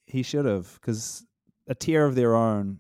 he 0.07 0.23
should 0.23 0.45
have 0.45 0.79
because 0.81 1.25
a 1.67 1.75
tier 1.75 2.07
of 2.07 2.15
their 2.15 2.37
own. 2.37 2.79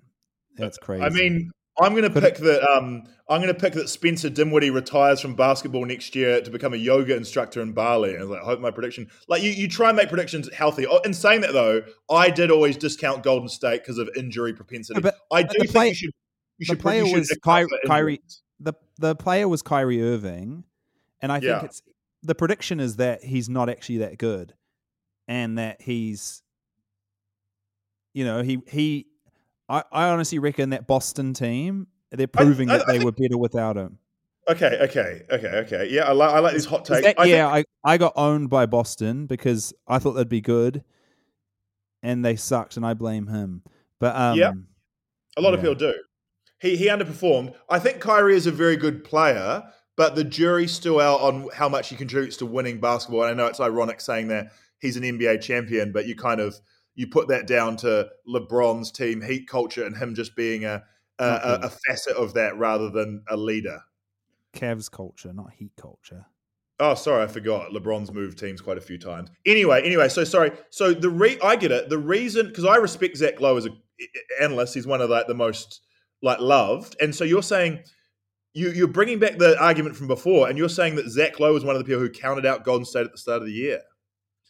That's 0.56 0.78
crazy. 0.78 1.02
Uh, 1.02 1.06
I 1.06 1.10
mean, 1.10 1.50
I'm 1.80 1.92
going 1.96 2.10
to 2.12 2.20
pick 2.20 2.36
that. 2.36 2.62
Um, 2.70 3.02
I'm 3.28 3.40
going 3.40 3.52
to 3.52 3.60
pick 3.60 3.72
that 3.72 3.88
Spencer 3.88 4.30
Dinwiddie 4.30 4.70
retires 4.70 5.20
from 5.20 5.34
basketball 5.34 5.84
next 5.84 6.14
year 6.14 6.40
to 6.40 6.50
become 6.50 6.74
a 6.74 6.76
yoga 6.76 7.16
instructor 7.16 7.60
in 7.60 7.72
Bali. 7.72 8.14
And 8.14 8.22
I 8.22 8.26
like, 8.26 8.42
I 8.42 8.44
hope 8.44 8.60
my 8.60 8.70
prediction. 8.70 9.08
Like 9.28 9.42
you, 9.42 9.50
you 9.50 9.66
try 9.66 9.88
and 9.88 9.96
make 9.96 10.08
predictions 10.08 10.52
healthy. 10.52 10.86
Oh, 10.86 10.98
in 10.98 11.12
saying 11.14 11.40
that 11.40 11.52
though, 11.52 11.82
I 12.08 12.30
did 12.30 12.52
always 12.52 12.76
discount 12.76 13.24
Golden 13.24 13.48
State 13.48 13.82
because 13.82 13.98
of 13.98 14.08
injury 14.16 14.52
propensity. 14.52 15.00
No, 15.00 15.02
but- 15.02 15.16
I 15.32 15.42
do 15.42 15.58
think 15.58 15.70
play- 15.72 15.88
you 15.88 15.94
should. 15.94 16.10
You 16.60 16.66
the 16.66 16.72
should. 16.74 16.80
player 16.80 17.02
you 17.04 17.14
was 17.14 17.28
Ky- 17.30 17.66
Kyrie- 17.86 18.22
the 18.60 18.74
the 18.98 19.16
player 19.16 19.48
was 19.48 19.62
Kyrie 19.62 20.02
Irving, 20.02 20.64
and 21.20 21.32
I 21.32 21.40
think 21.40 21.48
Yeah. 21.48 21.64
it's 21.64 21.82
the 22.22 22.34
prediction 22.34 22.78
is 22.80 22.96
that 22.96 23.24
he's 23.24 23.48
not 23.48 23.68
actually 23.70 23.98
that 23.98 24.18
good, 24.18 24.54
and 25.26 25.56
that 25.58 25.80
he's, 25.82 26.42
you 28.12 28.24
know, 28.24 28.42
he 28.42 28.58
he. 28.68 29.06
I, 29.68 29.84
I 29.92 30.08
honestly 30.08 30.38
reckon 30.38 30.70
that 30.70 30.86
Boston 30.86 31.32
team 31.32 31.86
they're 32.10 32.26
proving 32.26 32.68
I- 32.70 32.78
that 32.78 32.88
I 32.88 32.92
they 32.92 32.98
think- 32.98 33.04
were 33.04 33.12
better 33.12 33.38
without 33.38 33.76
him. 33.76 33.98
Okay, 34.48 34.78
okay, 34.82 35.22
okay, 35.30 35.48
okay. 35.48 35.88
Yeah, 35.90 36.04
I 36.08 36.12
like. 36.12 36.30
I 36.34 36.38
like 36.40 36.54
these 36.54 36.64
hot 36.64 36.84
takes. 36.84 37.02
that 37.02 37.20
I 37.20 37.24
year, 37.24 37.48
think, 37.50 37.66
I, 37.84 37.92
I 37.92 37.98
got 37.98 38.14
owned 38.16 38.50
by 38.50 38.66
Boston 38.66 39.26
because 39.26 39.72
I 39.86 39.98
thought 40.00 40.12
they'd 40.12 40.28
be 40.28 40.40
good, 40.40 40.82
and 42.02 42.24
they 42.24 42.34
sucked, 42.36 42.76
and 42.76 42.84
I 42.84 42.94
blame 42.94 43.28
him. 43.28 43.62
But 44.00 44.16
um, 44.16 44.38
Yep. 44.38 44.54
a 45.36 45.40
lot 45.40 45.54
of 45.54 45.60
people 45.60 45.76
do. 45.76 45.94
He 46.60 46.76
he 46.76 46.88
underperformed. 46.88 47.54
I 47.68 47.78
think 47.78 48.00
Kyrie 48.00 48.36
is 48.36 48.46
a 48.46 48.52
very 48.52 48.76
good 48.76 49.04
player, 49.04 49.62
but 49.96 50.14
the 50.14 50.24
jury's 50.24 50.72
still 50.72 51.00
out 51.00 51.20
on 51.20 51.48
how 51.54 51.68
much 51.68 51.88
he 51.88 51.96
contributes 51.96 52.36
to 52.38 52.46
winning 52.46 52.80
basketball. 52.80 53.22
And 53.22 53.30
I 53.30 53.34
know 53.34 53.46
it's 53.46 53.60
ironic 53.60 54.00
saying 54.00 54.28
that 54.28 54.52
he's 54.78 54.96
an 54.96 55.02
NBA 55.02 55.40
champion, 55.40 55.92
but 55.92 56.06
you 56.06 56.14
kind 56.14 56.40
of 56.40 56.60
you 56.94 57.06
put 57.06 57.28
that 57.28 57.46
down 57.46 57.76
to 57.78 58.08
LeBron's 58.28 58.90
team 58.90 59.22
heat 59.22 59.48
culture 59.48 59.84
and 59.84 59.96
him 59.96 60.14
just 60.14 60.36
being 60.36 60.64
a 60.64 60.82
a, 61.18 61.24
a, 61.24 61.60
a 61.64 61.70
facet 61.70 62.16
of 62.16 62.34
that 62.34 62.56
rather 62.56 62.90
than 62.90 63.22
a 63.28 63.36
leader. 63.36 63.82
Cavs 64.54 64.90
culture, 64.90 65.32
not 65.32 65.52
Heat 65.52 65.72
culture. 65.80 66.26
Oh, 66.80 66.94
sorry, 66.94 67.22
I 67.22 67.26
forgot. 67.26 67.72
LeBron's 67.72 68.10
moved 68.10 68.38
teams 68.38 68.62
quite 68.62 68.78
a 68.78 68.80
few 68.80 68.98
times. 68.98 69.28
Anyway, 69.44 69.82
anyway, 69.82 70.08
so 70.08 70.24
sorry. 70.24 70.50
So 70.70 70.94
the 70.94 71.10
re 71.10 71.38
I 71.42 71.56
get 71.56 71.72
it. 71.72 71.90
The 71.90 71.98
reason 71.98 72.46
because 72.46 72.64
I 72.64 72.76
respect 72.76 73.18
Zach 73.18 73.38
Lowe 73.40 73.58
as 73.58 73.66
an 73.66 73.76
analyst, 74.40 74.74
he's 74.74 74.86
one 74.86 75.02
of 75.02 75.10
like 75.10 75.26
the 75.26 75.34
most 75.34 75.82
like 76.22 76.40
loved, 76.40 76.96
and 77.00 77.14
so 77.14 77.24
you're 77.24 77.42
saying 77.42 77.80
you 78.52 78.70
you're 78.70 78.88
bringing 78.88 79.18
back 79.18 79.38
the 79.38 79.58
argument 79.62 79.96
from 79.96 80.06
before, 80.08 80.48
and 80.48 80.58
you're 80.58 80.68
saying 80.68 80.96
that 80.96 81.08
Zach 81.08 81.38
Lowe 81.40 81.52
was 81.52 81.64
one 81.64 81.76
of 81.76 81.80
the 81.80 81.84
people 81.84 82.00
who 82.00 82.10
counted 82.10 82.44
out 82.46 82.64
Golden 82.64 82.84
State 82.84 83.04
at 83.06 83.12
the 83.12 83.18
start 83.18 83.40
of 83.42 83.46
the 83.46 83.52
year. 83.52 83.80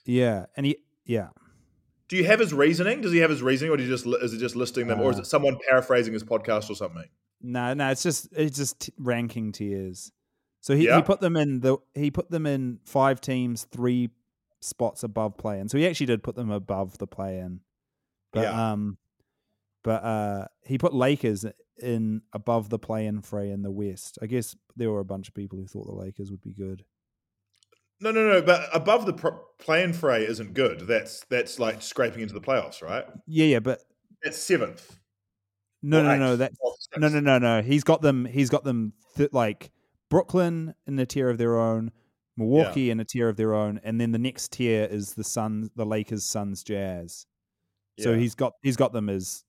Yeah, 0.05 0.47
and 0.57 0.67
he 0.67 0.79
yeah. 1.05 1.29
Do 2.09 2.17
you 2.17 2.25
have 2.25 2.41
his 2.41 2.53
reasoning? 2.53 3.03
Does 3.03 3.13
he 3.13 3.19
have 3.19 3.31
his 3.31 3.43
reasoning, 3.43 3.73
or 3.73 3.77
do 3.77 3.85
you 3.85 3.89
just 3.89 4.07
is 4.07 4.33
it 4.33 4.39
just 4.39 4.57
listing 4.57 4.87
them, 4.89 5.01
or 5.01 5.11
is 5.11 5.19
Uh, 5.19 5.21
it 5.23 5.27
someone 5.27 5.59
paraphrasing 5.69 6.13
his 6.13 6.25
podcast 6.25 6.69
or 6.71 6.75
something? 6.75 7.05
No, 7.43 7.73
no, 7.75 7.91
it's 7.91 8.03
just 8.03 8.29
it's 8.33 8.57
just 8.57 8.81
t- 8.81 8.93
ranking 8.99 9.53
tiers. 9.53 10.11
So 10.63 10.77
he, 10.77 10.87
Yeah. 10.87 10.97
he 10.97 11.03
put 11.03 11.21
them 11.21 11.37
in 11.37 11.61
the 11.61 11.79
he 11.95 12.11
put 12.11 12.31
them 12.31 12.47
in 12.47 12.81
five 12.85 13.21
teams, 13.21 13.65
three 13.71 14.11
spots 14.61 15.03
above 15.05 15.39
play 15.39 15.59
in. 15.61 15.69
So 15.69 15.79
he 15.79 15.87
actually 15.87 16.07
did 16.07 16.23
put 16.23 16.35
them 16.35 16.51
above 16.51 16.99
the 16.99 17.07
play 17.07 17.39
in. 17.39 17.61
But 18.33 18.43
Yeah. 18.43 18.73
um 18.73 18.99
but 19.83 20.03
uh 20.05 20.47
he 20.65 20.79
put 20.79 20.95
Lakers 20.95 21.45
in 21.83 22.23
above 22.33 22.69
the 22.69 22.79
play 22.79 23.07
in 23.07 23.23
fray 23.23 23.51
in 23.51 23.63
the 23.63 23.71
West. 23.71 24.19
I 24.23 24.27
guess 24.27 24.55
there 24.77 24.91
were 24.91 25.01
a 25.01 25.05
bunch 25.05 25.29
of 25.29 25.35
people 25.35 25.59
who 25.59 25.67
thought 25.67 25.87
the 25.87 25.95
Lakers 25.95 26.31
would 26.31 26.43
be 26.43 26.53
good. 26.53 26.85
No, 28.01 28.11
no, 28.11 28.27
no. 28.29 28.41
But 28.43 28.69
above 28.73 29.05
the 29.07 29.13
pro- 29.13 29.41
plan 29.59 29.93
fray 29.93 30.27
isn't 30.27 30.55
good. 30.55 30.81
That's 30.87 31.25
that's 31.29 31.59
like 31.59 31.83
scraping 31.83 32.23
into 32.23 32.35
the 32.35 32.41
playoffs, 32.41 32.83
right? 32.83 33.05
Yeah, 33.27 33.47
yeah, 33.47 33.59
but 33.61 33.81
That's 34.23 34.39
seventh. 34.39 34.99
no 35.83 36.01
or 36.01 36.03
no 36.03 36.17
no 36.17 36.37
that 36.37 36.53
no 36.97 37.09
no 37.09 37.21
no 37.21 37.39
no. 37.39 37.63
He's 37.63 37.85
got 37.85 38.03
them 38.03 38.25
he's 38.25 38.49
got 38.51 38.65
them 38.65 38.93
th- 39.17 39.33
like 39.33 39.71
Brooklyn 40.09 40.75
in 40.87 40.99
a 40.99 41.07
tier 41.07 41.29
of 41.29 41.39
their 41.39 41.59
own, 41.59 41.93
Milwaukee 42.37 42.91
in 42.91 43.01
a 43.01 43.05
tier 43.05 43.29
of 43.29 43.37
their 43.37 43.55
own, 43.55 43.81
and 43.85 44.01
then 44.01 44.13
the 44.13 44.19
next 44.19 44.53
tier 44.53 44.85
is 44.91 45.15
the 45.15 45.25
Suns, 45.25 45.71
the 45.77 45.87
Lakers, 45.87 46.25
Suns, 46.25 46.63
Jazz. 46.63 47.27
So 47.99 48.17
he's 48.17 48.35
got 48.35 48.55
he's 48.63 48.77
got 48.77 48.95
them 48.95 49.11
as 49.11 49.45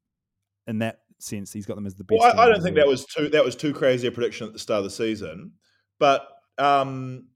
in 0.68 0.80
that 0.80 1.00
sense 1.20 1.54
he's 1.54 1.66
got 1.66 1.76
them 1.76 1.86
as 1.86 1.96
the 1.96 2.04
best. 2.04 2.20
Well, 2.20 2.40
I, 2.40 2.46
I 2.46 2.50
don't 2.50 2.62
think 2.62 2.76
that 2.76 2.88
was 2.88 3.06
too 3.06 3.30
that 3.30 3.46
was 3.46 3.56
too 3.56 3.74
crazy 3.74 4.08
a 4.08 4.12
prediction 4.12 4.48
at 4.48 4.54
the 4.54 4.60
start 4.60 4.80
of 4.80 4.84
the 4.86 4.90
season, 4.90 5.54
but 6.00 6.28
um, 6.58 7.28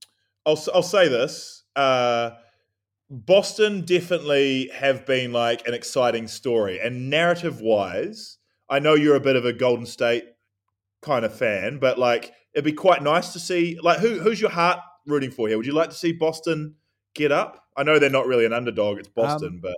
I'll 0.45 0.61
I'll 0.73 0.83
say 0.83 1.07
this: 1.07 1.63
uh, 1.75 2.31
Boston 3.09 3.81
definitely 3.81 4.69
have 4.73 5.05
been 5.05 5.31
like 5.31 5.67
an 5.67 5.73
exciting 5.73 6.27
story, 6.27 6.79
and 6.79 7.09
narrative 7.09 7.61
wise, 7.61 8.37
I 8.69 8.79
know 8.79 8.93
you're 8.95 9.15
a 9.15 9.21
bit 9.21 9.35
of 9.35 9.45
a 9.45 9.53
Golden 9.53 9.85
State 9.85 10.25
kind 11.01 11.25
of 11.25 11.33
fan, 11.35 11.77
but 11.79 11.99
like 11.99 12.33
it'd 12.53 12.65
be 12.65 12.73
quite 12.73 13.03
nice 13.03 13.33
to 13.33 13.39
see 13.39 13.77
like 13.81 13.99
who 13.99 14.19
who's 14.19 14.41
your 14.41 14.49
heart 14.49 14.79
rooting 15.05 15.31
for 15.31 15.47
here? 15.47 15.57
Would 15.57 15.67
you 15.67 15.73
like 15.73 15.89
to 15.89 15.95
see 15.95 16.11
Boston 16.11 16.75
get 17.13 17.31
up? 17.31 17.63
I 17.77 17.83
know 17.83 17.99
they're 17.99 18.09
not 18.09 18.27
really 18.27 18.45
an 18.45 18.53
underdog; 18.53 18.97
it's 18.97 19.07
Boston, 19.07 19.55
Um, 19.55 19.59
but 19.61 19.75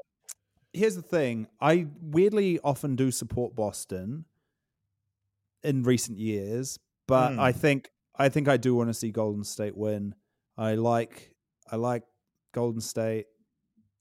here's 0.73 0.95
the 0.95 1.01
thing 1.01 1.47
i 1.61 1.87
weirdly 2.01 2.59
often 2.63 2.95
do 2.95 3.11
support 3.11 3.55
boston 3.55 4.25
in 5.63 5.83
recent 5.83 6.17
years 6.19 6.77
but 7.07 7.33
Hmm. 7.33 7.39
i 7.39 7.51
think 7.51 7.89
i 8.15 8.29
think 8.29 8.47
i 8.47 8.57
do 8.57 8.75
want 8.75 8.89
to 8.89 8.93
see 8.93 9.11
golden 9.11 9.43
state 9.43 9.75
win 9.75 10.13
i 10.57 10.75
like 10.75 11.33
i 11.71 11.75
like 11.75 12.03
golden 12.53 12.81
state 12.81 13.25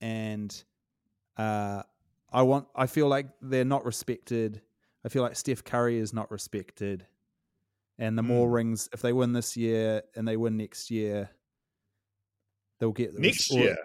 and 0.01 0.65
uh 1.39 1.83
i 2.33 2.43
want 2.43 2.69
i 2.75 2.87
feel 2.87 3.09
like 3.09 3.27
they're 3.41 3.65
not 3.65 3.85
respected 3.85 4.63
i 5.05 5.09
feel 5.09 5.23
like 5.23 5.37
steph 5.37 5.65
curry 5.65 5.99
is 5.99 6.13
not 6.13 6.31
respected 6.31 7.07
and 7.99 8.19
the 8.19 8.23
more 8.23 8.49
Hmm. 8.49 8.55
rings 8.55 8.89
if 8.93 9.01
they 9.01 9.13
win 9.13 9.33
this 9.33 9.57
year 9.57 10.03
and 10.15 10.29
they 10.29 10.37
win 10.37 10.57
next 10.57 10.91
year 10.91 11.31
they'll 12.79 12.93
get 12.93 13.15
the 13.15 13.21
next 13.21 13.51
year. 13.51 13.77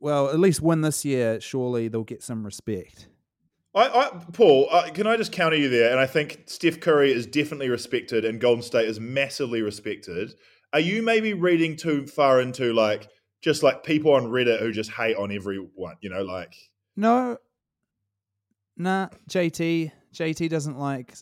Well, 0.00 0.30
at 0.30 0.40
least 0.40 0.62
win 0.62 0.80
this 0.80 1.04
year. 1.04 1.40
Surely 1.40 1.88
they'll 1.88 2.02
get 2.04 2.22
some 2.22 2.44
respect. 2.44 3.08
I, 3.74 3.86
I, 3.86 4.10
Paul, 4.32 4.66
uh, 4.70 4.90
can 4.90 5.06
I 5.06 5.16
just 5.16 5.30
counter 5.30 5.56
you 5.56 5.68
there? 5.68 5.90
And 5.92 6.00
I 6.00 6.06
think 6.06 6.42
Steph 6.46 6.80
Curry 6.80 7.12
is 7.12 7.26
definitely 7.26 7.68
respected, 7.68 8.24
and 8.24 8.40
Golden 8.40 8.62
State 8.62 8.88
is 8.88 8.98
massively 8.98 9.62
respected. 9.62 10.34
are 10.72 10.80
you 10.80 11.02
maybe 11.02 11.34
reading 11.34 11.76
too 11.76 12.06
far 12.06 12.40
into 12.40 12.72
like 12.72 13.08
just 13.42 13.62
like 13.62 13.84
people 13.84 14.12
on 14.12 14.24
Reddit 14.24 14.58
who 14.60 14.72
just 14.72 14.90
hate 14.90 15.16
on 15.16 15.30
everyone? 15.30 15.96
You 16.00 16.10
know, 16.10 16.22
like 16.22 16.54
No, 16.96 17.38
nah. 18.76 19.08
JT, 19.30 19.92
JT 20.14 20.48
doesn't 20.48 20.78
like 20.78 21.14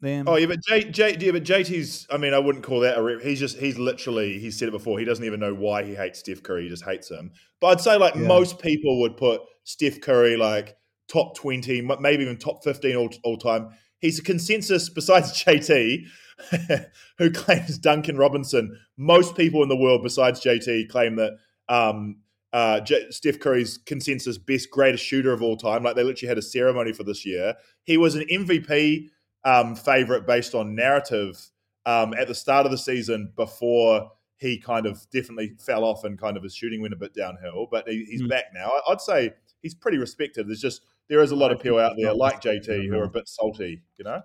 them. 0.00 0.28
oh 0.28 0.36
yeah, 0.36 0.46
but 0.46 0.58
J, 0.66 0.84
J, 0.90 1.16
yeah, 1.18 1.32
but 1.32 1.42
JT's. 1.44 2.06
I 2.10 2.16
mean, 2.18 2.34
I 2.34 2.38
wouldn't 2.38 2.64
call 2.64 2.80
that 2.80 2.98
a. 2.98 3.18
He's 3.22 3.40
just 3.40 3.56
he's 3.58 3.78
literally 3.78 4.38
he 4.38 4.50
said 4.50 4.68
it 4.68 4.72
before. 4.72 4.98
He 4.98 5.04
doesn't 5.04 5.24
even 5.24 5.40
know 5.40 5.54
why 5.54 5.82
he 5.84 5.94
hates 5.94 6.18
Steph 6.20 6.42
Curry. 6.42 6.64
He 6.64 6.68
just 6.68 6.84
hates 6.84 7.10
him. 7.10 7.32
But 7.60 7.66
I'd 7.68 7.80
say 7.80 7.96
like 7.96 8.14
Yeah. 8.14 8.22
most 8.22 8.58
people 8.58 9.00
would 9.00 9.16
put 9.16 9.40
Steph 9.64 10.00
Curry 10.00 10.36
like 10.36 10.76
top 11.08 11.36
twenty, 11.36 11.80
maybe 11.80 12.22
even 12.24 12.36
top 12.38 12.62
fifteen 12.64 12.96
all, 12.96 13.08
all 13.24 13.36
time. 13.38 13.68
He's 14.00 14.18
a 14.18 14.22
consensus 14.22 14.88
besides 14.90 15.32
JT, 15.44 16.04
who 17.18 17.30
claims 17.30 17.78
Duncan 17.78 18.16
Robinson. 18.18 18.78
Most 18.96 19.36
people 19.36 19.62
in 19.62 19.68
the 19.68 19.76
world 19.76 20.02
besides 20.02 20.40
JT 20.42 20.88
claim 20.88 21.16
that 21.16 21.32
um, 21.68 22.18
uh, 22.52 22.80
J- 22.80 23.10
Steph 23.10 23.40
Curry's 23.40 23.78
consensus 23.78 24.38
best 24.38 24.70
greatest 24.70 25.04
shooter 25.04 25.32
of 25.32 25.42
all 25.42 25.56
time. 25.56 25.82
Like 25.82 25.96
they 25.96 26.02
literally 26.04 26.28
had 26.28 26.38
a 26.38 26.42
ceremony 26.42 26.92
for 26.92 27.04
this 27.04 27.24
year. 27.26 27.54
He 27.84 27.96
was 27.96 28.14
an 28.14 28.24
MVP 28.30 29.08
um, 29.46 29.74
favorite 29.74 30.26
based 30.26 30.54
on 30.54 30.74
narrative 30.74 31.38
um, 31.86 32.12
at 32.14 32.28
the 32.28 32.34
start 32.34 32.66
of 32.66 32.72
the 32.72 32.78
season 32.78 33.32
before 33.36 34.10
he 34.38 34.58
kind 34.58 34.84
of 34.84 35.06
definitely 35.10 35.54
fell 35.58 35.84
off 35.84 36.04
and 36.04 36.18
kind 36.18 36.36
of 36.36 36.42
his 36.42 36.54
shooting 36.54 36.82
went 36.82 36.92
a 36.92 36.96
bit 36.96 37.14
downhill. 37.14 37.66
But 37.70 37.88
he, 37.88 38.04
he's 38.04 38.22
Mm. 38.22 38.28
back 38.28 38.44
now. 38.52 38.70
I'd 38.88 39.00
say 39.00 39.32
he's 39.62 39.74
pretty 39.74 39.96
respected. 39.98 40.46
There's 40.48 40.60
just 40.60 40.82
there 41.08 41.22
is 41.22 41.30
a 41.30 41.36
lot 41.36 41.52
of 41.52 41.60
people 41.60 41.78
out 41.78 41.94
there 41.96 42.12
like 42.12 42.42
JT 42.42 42.88
who 42.88 42.98
are 42.98 43.04
a 43.04 43.08
bit 43.18 43.28
salty. 43.28 43.82
You 43.96 44.04
know. 44.04 44.20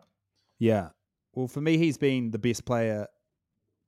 Yeah. 0.59 0.89
Well, 1.33 1.47
for 1.47 1.61
me, 1.61 1.77
he's 1.77 1.97
been 1.97 2.31
the 2.31 2.39
best 2.39 2.65
player 2.65 3.07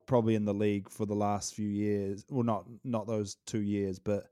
probably 0.05 0.35
in 0.35 0.45
the 0.45 0.53
league 0.53 0.89
for 0.89 1.05
the 1.05 1.15
last 1.15 1.55
few 1.55 1.67
years. 1.67 2.23
Well, 2.29 2.43
not 2.43 2.65
not 2.83 3.07
those 3.07 3.35
two 3.45 3.61
years, 3.61 3.99
but 3.99 4.27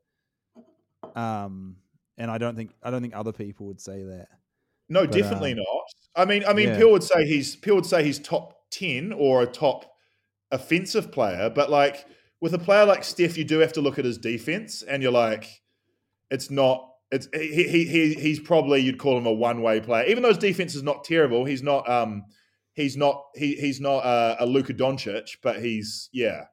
um, 1.16 1.76
and 2.18 2.30
I 2.30 2.38
don't 2.38 2.56
think 2.56 2.72
I 2.84 2.92
don't 2.92 3.02
think 3.02 3.16
other 3.16 3.34
people 3.34 3.66
would 3.68 3.82
say 3.82 4.04
that. 4.04 4.28
No, 4.92 5.06
But, 5.06 5.14
definitely 5.14 5.54
um, 5.54 5.60
not. 5.60 5.86
I 6.16 6.26
mean, 6.26 6.44
I 6.46 6.54
mean, 6.54 6.68
yeah. 6.68 6.76
people 6.76 6.92
would 6.92 7.04
say 7.04 7.26
he's 7.26 7.56
people 7.56 7.78
would 7.78 7.86
say 7.86 8.04
he's 8.04 8.20
top 8.20 8.70
ten 8.70 9.14
or 9.14 9.42
a 9.42 9.48
top 9.48 9.86
offensive 10.52 11.14
player, 11.14 11.50
but 11.50 11.70
like 11.70 12.06
with 12.42 12.54
a 12.54 12.60
player 12.60 12.86
like 12.86 13.06
Steph, 13.06 13.38
you 13.38 13.46
do 13.46 13.60
have 13.60 13.72
to 13.74 13.82
look 13.82 13.98
at 13.98 14.04
his 14.04 14.18
defense, 14.18 14.82
and 14.82 15.02
you're 15.02 15.14
like, 15.14 15.62
it's 16.30 16.52
not. 16.52 16.90
It's 17.10 17.30
he 17.34 17.64
he, 17.64 17.86
he 17.86 18.14
he's 18.16 18.42
probably 18.42 18.82
you'd 18.82 18.98
call 18.98 19.18
him 19.18 19.26
a 19.26 19.32
one 19.32 19.62
way 19.62 19.80
player, 19.80 20.06
even 20.08 20.24
though 20.24 20.30
his 20.30 20.38
defense 20.38 20.76
is 20.76 20.84
not 20.84 21.06
terrible. 21.06 21.46
He's 21.46 21.64
not 21.64 21.90
um 21.90 22.26
he's 22.74 22.98
not 22.98 23.24
he 23.34 23.56
he's 23.56 23.80
not 23.80 24.00
uh, 24.00 24.36
a 24.40 24.46
Luka 24.46 24.74
Doncic, 24.74 25.38
but 25.42 25.62
he's 25.62 26.10
yeah. 26.12 26.46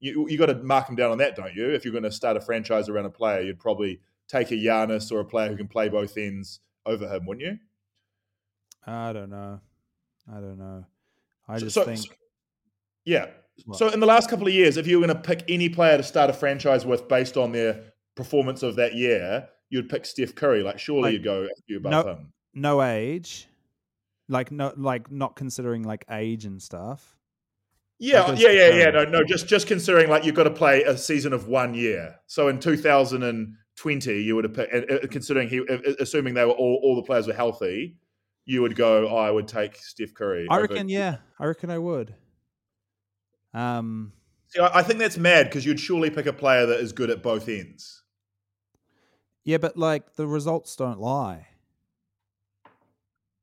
You 0.00 0.28
you 0.28 0.36
got 0.36 0.46
to 0.46 0.56
mark 0.56 0.88
him 0.88 0.96
down 0.96 1.12
on 1.12 1.18
that, 1.18 1.36
don't 1.36 1.54
you? 1.54 1.70
If 1.70 1.84
you're 1.84 1.92
going 1.92 2.04
to 2.04 2.12
start 2.12 2.36
a 2.36 2.40
franchise 2.40 2.88
around 2.88 3.06
a 3.06 3.10
player, 3.10 3.40
you'd 3.40 3.60
probably 3.60 4.00
take 4.28 4.50
a 4.50 4.54
Giannis 4.54 5.12
or 5.12 5.20
a 5.20 5.24
player 5.24 5.48
who 5.48 5.56
can 5.56 5.68
play 5.68 5.88
both 5.88 6.16
ends 6.16 6.60
over 6.84 7.08
him, 7.08 7.26
wouldn't 7.26 7.46
you? 7.46 7.58
I 8.86 9.12
don't 9.12 9.30
know. 9.30 9.60
I 10.30 10.34
don't 10.40 10.58
know. 10.58 10.84
I 11.48 11.58
just 11.58 11.74
so- 11.74 11.84
think 11.84 11.98
so- 11.98 12.08
yeah. 13.04 13.26
What? 13.66 13.78
So 13.78 13.88
in 13.88 14.00
the 14.00 14.06
last 14.06 14.28
couple 14.28 14.46
of 14.48 14.52
years, 14.52 14.76
if 14.76 14.86
you 14.86 14.98
were 14.98 15.06
going 15.06 15.16
to 15.16 15.22
pick 15.22 15.44
any 15.48 15.68
player 15.68 15.96
to 15.96 16.02
start 16.02 16.28
a 16.28 16.32
franchise 16.32 16.84
with 16.84 17.06
based 17.06 17.36
on 17.36 17.52
their 17.52 17.84
performance 18.16 18.62
of 18.64 18.74
that 18.76 18.94
year, 18.94 19.48
you'd 19.70 19.88
pick 19.88 20.04
Steph 20.06 20.34
Curry. 20.34 20.62
Like 20.62 20.78
surely 20.78 21.02
Like, 21.02 21.12
you'd 21.12 21.24
go 21.24 21.48
you 21.66 21.76
above 21.76 21.90
no- 21.92 22.02
him. 22.12 22.32
no 22.54 22.82
age, 22.82 23.46
like 24.28 24.50
no, 24.50 24.72
like 24.76 25.10
not 25.10 25.36
considering 25.36 25.82
like 25.84 26.04
age 26.10 26.44
and 26.46 26.60
stuff. 26.60 27.16
Yeah, 28.00 28.32
yeah, 28.32 28.50
yeah, 28.50 28.68
yeah. 28.70 28.90
No, 28.90 29.04
no. 29.04 29.22
Just 29.24 29.46
just 29.46 29.68
considering 29.68 30.10
like 30.10 30.24
you've 30.24 30.34
got 30.34 30.44
to 30.44 30.50
play 30.50 30.82
a 30.82 30.98
season 30.98 31.32
of 31.32 31.46
one 31.46 31.74
year. 31.74 32.16
So 32.26 32.48
in 32.48 32.58
2020, 32.58 34.20
you 34.22 34.34
would 34.34 34.44
have 34.44 34.54
picked, 34.54 34.74
uh, 34.90 35.06
considering 35.10 35.48
he, 35.48 35.60
uh, 35.60 35.78
assuming 36.00 36.34
they 36.34 36.44
were 36.44 36.50
all 36.52 36.80
all 36.82 36.96
the 36.96 37.02
players 37.02 37.28
were 37.28 37.32
healthy, 37.34 37.96
you 38.46 38.62
would 38.62 38.76
go. 38.76 39.08
Oh, 39.08 39.16
I 39.16 39.30
would 39.30 39.48
take 39.48 39.76
Steph 39.76 40.14
Curry. 40.14 40.46
I 40.50 40.54
over- 40.58 40.62
reckon, 40.68 40.88
yeah, 40.88 41.18
I 41.38 41.46
reckon 41.46 41.70
I 41.70 41.78
would. 41.78 42.14
Um, 43.52 44.12
See, 44.48 44.60
I 44.60 44.80
I 44.80 44.82
think 44.82 44.98
that's 44.98 45.16
mad 45.18 45.44
because 45.46 45.64
you'd 45.64 45.80
surely 45.80 46.10
pick 46.10 46.26
a 46.26 46.32
player 46.32 46.66
that 46.66 46.80
is 46.80 46.92
good 46.92 47.10
at 47.10 47.22
both 47.22 47.48
ends. 47.48 48.02
yeah, 49.44 49.58
but 49.58 49.76
like 49.76 50.14
the 50.16 50.26
results 50.26 50.74
don't 50.76 50.98
lie. 51.00 51.48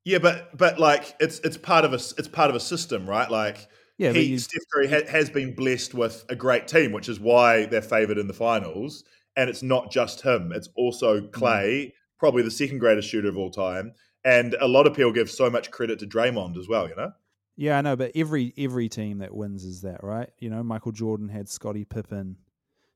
Yeah, 0.03 0.17
but 0.17 0.55
but 0.57 0.79
like 0.79 1.15
it's 1.19 1.39
it's 1.39 1.57
part 1.57 1.85
of 1.85 1.91
a 1.93 1.95
it's 2.17 2.27
part 2.27 2.49
of 2.49 2.55
a 2.55 2.59
system, 2.59 3.07
right? 3.07 3.29
Like 3.29 3.67
Yeah, 3.97 4.11
he, 4.13 4.21
you, 4.23 4.39
Steph 4.39 4.63
Curry 4.73 4.87
ha- 4.87 5.07
has 5.09 5.29
been 5.29 5.53
blessed 5.55 5.93
with 5.93 6.25
a 6.29 6.35
great 6.35 6.67
team, 6.67 6.91
which 6.91 7.07
is 7.07 7.19
why 7.19 7.65
they're 7.67 7.81
favored 7.81 8.17
in 8.17 8.27
the 8.27 8.33
finals. 8.33 9.03
And 9.37 9.49
it's 9.49 9.63
not 9.63 9.91
just 9.91 10.21
him; 10.21 10.51
it's 10.53 10.69
also 10.75 11.21
Mm. 11.21 11.29
Klay, 11.31 11.93
probably 12.19 12.41
the 12.43 12.51
second 12.51 12.79
greatest 12.79 13.07
shooter 13.09 13.29
of 13.29 13.37
all 13.37 13.51
time. 13.51 13.93
And 14.23 14.55
a 14.59 14.67
lot 14.67 14.85
of 14.87 14.93
people 14.93 15.11
give 15.11 15.29
so 15.31 15.49
much 15.49 15.71
credit 15.71 15.99
to 15.99 16.05
Draymond 16.07 16.57
as 16.57 16.67
well. 16.67 16.87
You 16.87 16.95
know? 16.95 17.11
yeah, 17.55 17.77
I 17.77 17.81
know, 17.81 17.95
but 17.95 18.11
every 18.15 18.53
every 18.57 18.89
team 18.89 19.19
that 19.19 19.33
wins 19.33 19.63
is 19.63 19.81
that, 19.81 20.03
right? 20.03 20.29
You 20.39 20.49
know, 20.49 20.63
Michael 20.63 20.91
Jordan 20.91 21.29
had 21.29 21.49
Scottie 21.49 21.85
Pippen, 21.85 22.37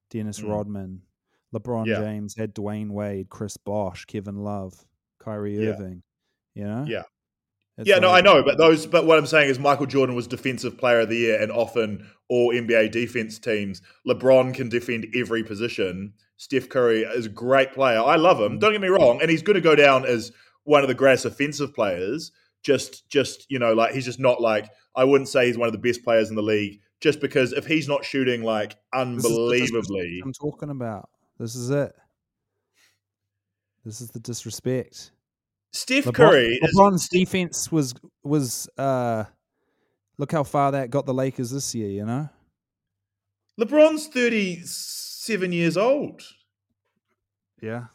Dennis 0.09 0.39
Mm. 0.39 0.49
Rodman, 0.49 1.01
LeBron 1.53 1.85
Yeah. 1.87 1.99
James 2.01 2.35
had 2.35 2.53
Dwyane 2.55 2.89
Wade, 2.91 3.29
Chris 3.29 3.57
Bosh, 3.57 4.05
Kevin 4.05 4.37
Love, 4.43 4.85
Kyrie 5.19 5.57
Yeah. 5.57 5.69
Irving. 5.71 6.03
You 6.53 6.63
know? 6.65 6.85
Yeah. 6.87 7.03
It's 7.77 7.89
yeah, 7.89 7.99
no, 7.99 8.09
I 8.09 8.21
know, 8.21 8.41
but 8.41 8.57
those, 8.57 8.85
but 8.85 9.05
what 9.05 9.17
I'm 9.17 9.25
saying 9.25 9.49
is 9.49 9.59
Michael 9.59 9.85
Jordan 9.85 10.15
was 10.15 10.27
Defensive 10.27 10.77
Player 10.77 11.01
of 11.01 11.09
the 11.09 11.17
Year, 11.17 11.41
and 11.41 11.51
often 11.51 12.07
all 12.29 12.53
NBA 12.53 12.89
defense 12.89 13.37
teams, 13.37 13.81
LeBron 14.07 14.53
can 14.53 14.69
defend 14.69 15.07
every 15.13 15.43
position. 15.43 16.13
Steph 16.37 16.69
Curry 16.69 17.01
is 17.01 17.25
a 17.25 17.29
great 17.29 17.73
player. 17.73 17.99
I 17.99 18.15
love 18.15 18.39
him. 18.39 18.59
Don't 18.59 18.71
get 18.71 18.79
me 18.79 18.87
wrong, 18.87 19.19
and 19.21 19.29
he's 19.29 19.41
going 19.41 19.55
to 19.55 19.61
go 19.61 19.75
down 19.75 20.05
as 20.05 20.31
one 20.65 20.81
of 20.81 20.87
the 20.87 20.93
greatest 20.93 21.25
offensive 21.25 21.73
players. 21.73 22.31
Just, 22.61 23.07
just 23.09 23.49
you 23.49 23.59
know, 23.59 23.73
like 23.73 23.93
he's 23.93 24.05
just 24.05 24.19
not 24.19 24.41
like 24.41 24.69
I 24.95 25.03
wouldn't 25.03 25.29
say 25.29 25.47
he's 25.47 25.57
one 25.57 25.67
of 25.67 25.73
the 25.73 25.79
best 25.79 26.03
players 26.03 26.29
in 26.29 26.35
the 26.35 26.43
league. 26.43 26.81
Just 26.99 27.19
because 27.19 27.53
if 27.53 27.65
he's 27.65 27.87
not 27.87 28.03
shooting 28.03 28.43
like 28.43 28.71
is 28.71 28.75
unbelievably, 28.93 30.21
I'm 30.23 30.33
talking 30.33 30.69
about. 30.69 31.09
This 31.39 31.55
is 31.55 31.69
it. 31.69 31.93
This 33.85 34.01
is 34.01 34.09
the 34.09 34.19
disrespect. 34.19 35.11
Steph 35.73 36.05
LeBron- 36.05 36.13
Curry 36.13 36.59
is 36.61 36.75
LeBron's 36.75 37.09
defense 37.09 37.71
was 37.71 37.93
was 38.23 38.67
uh 38.77 39.25
look 40.17 40.31
how 40.31 40.43
far 40.43 40.71
that 40.71 40.89
got 40.89 41.05
the 41.05 41.13
Lakers 41.13 41.51
this 41.51 41.75
year, 41.75 41.89
you 41.89 42.05
know? 42.05 42.29
LeBron's 43.59 44.07
37 44.07 45.51
years 45.51 45.77
old. 45.77 46.21
Yeah. 47.61 47.85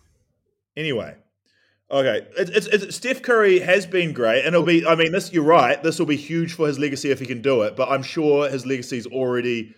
Anyway, 0.76 1.16
okay, 1.90 2.26
it's, 2.36 2.66
it's, 2.66 2.96
Steph 2.96 3.22
Curry 3.22 3.60
has 3.60 3.86
been 3.86 4.12
great, 4.12 4.44
and 4.44 4.54
it'll 4.54 4.66
be. 4.66 4.86
I 4.86 4.94
mean, 4.94 5.12
this 5.12 5.32
you're 5.32 5.42
right. 5.42 5.82
This 5.82 5.98
will 5.98 6.06
be 6.06 6.16
huge 6.16 6.54
for 6.54 6.66
his 6.66 6.78
legacy 6.78 7.10
if 7.10 7.20
he 7.20 7.26
can 7.26 7.42
do 7.42 7.62
it. 7.62 7.76
But 7.76 7.90
I'm 7.90 8.02
sure 8.02 8.48
his 8.48 8.66
legacy 8.66 8.98
is 8.98 9.06
already 9.06 9.74